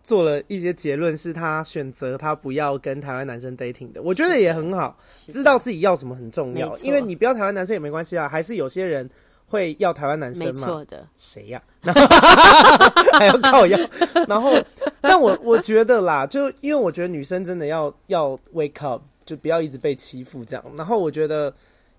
[0.05, 4.01] 做了一些结论，是他选择他不要跟台湾男生 dating 的。
[4.01, 4.97] 我觉得也很好，
[5.27, 6.73] 知道自己要什么很重要。
[6.79, 9.11] 因为你不要台湾男生也没关系啊，还是有些人
[9.49, 10.53] 会要台湾男生嘛。
[10.53, 11.93] 没错的，谁呀、 啊？
[13.19, 13.77] 还要靠要？
[14.29, 14.53] 然后，
[15.01, 19.03] 但我我觉得啦，就因为我觉得女生真的要要 wake up。
[19.27, 21.53] 就不要一直被欺负这样，然后我觉得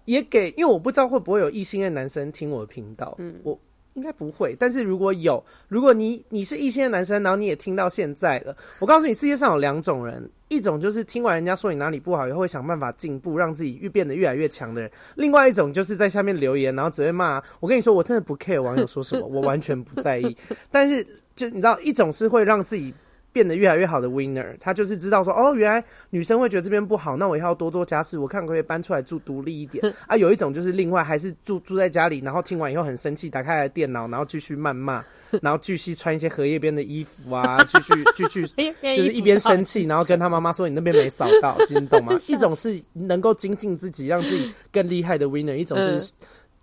[0.06, 3.60] 也给，因为我不知道会不会有异性恋男生听我的频道，嗯，我
[3.94, 17.44] 应该不会，但是如果有，如果你你是异性恋男生，然后你也听到现在了，我告诉你，世界上有两种人，一种就是听完人家说你哪里不好以后会想办法进步，让自己越变得越来越强的人，另外一种就是在下面留言，然后只会骂。
[17.60, 20.38] 我跟你说，我真的不 care 网友说什么，我完全不在意，
[20.72, 21.06] 但是
[21.36, 22.94] 就你知道，一种是会让自己。
[23.38, 30.18] 变得越来越好的 winner，他就是知道说，哦，原来女生会觉得这边不好，那我以后要多做家事，我看可不可以搬出来住独立一点啊。
[30.18, 35.06] 有一种就是另外还是住住在家里，然后听完以后很生气，打开来电脑，然后继续谩骂，
[35.44, 42.20] 然后继续穿一些荷叶边的衣服啊，继续 继续就是一边生气，然后跟他妈妈说你那边没扫到，你懂吗？
[42.28, 46.12] 一种是能够精进自己，让自己更厉害的 winner，一种就是。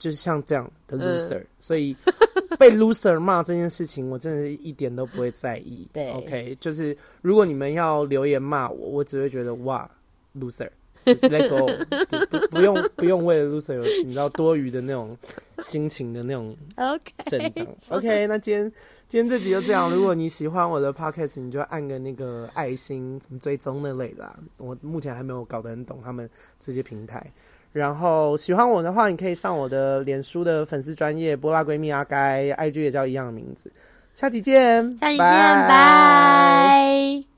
[0.04, 1.96] 就是像这样的 loser，、嗯、所以
[2.58, 5.88] 被 loser 骂这件事情，我真的是一点都不会在意。
[5.94, 9.90] 对，OK，就是如果你们要留言骂我，我只会觉得哇
[10.38, 11.66] ，loser，Let's go，
[12.28, 15.16] 不 不用不用为了 loser 有你知道多余的那种
[15.60, 17.66] 心情的那种 OK 震荡。
[17.88, 18.70] OK，那今天
[19.08, 19.90] 今天这集就这样。
[19.90, 24.38] 如果你喜欢我的 Podcast，你就按个那个爱心，什么追踪那类的、啊。
[24.58, 26.28] 我目前还没有搞得很懂他们
[26.60, 27.32] 这些平台。
[27.74, 33.68] 然后喜欢我的话，你可以上我的脸书的粉丝专业波拉闺蜜阿该，IG 也叫一样的名字。
[34.14, 37.33] 下集见，下集见，拜。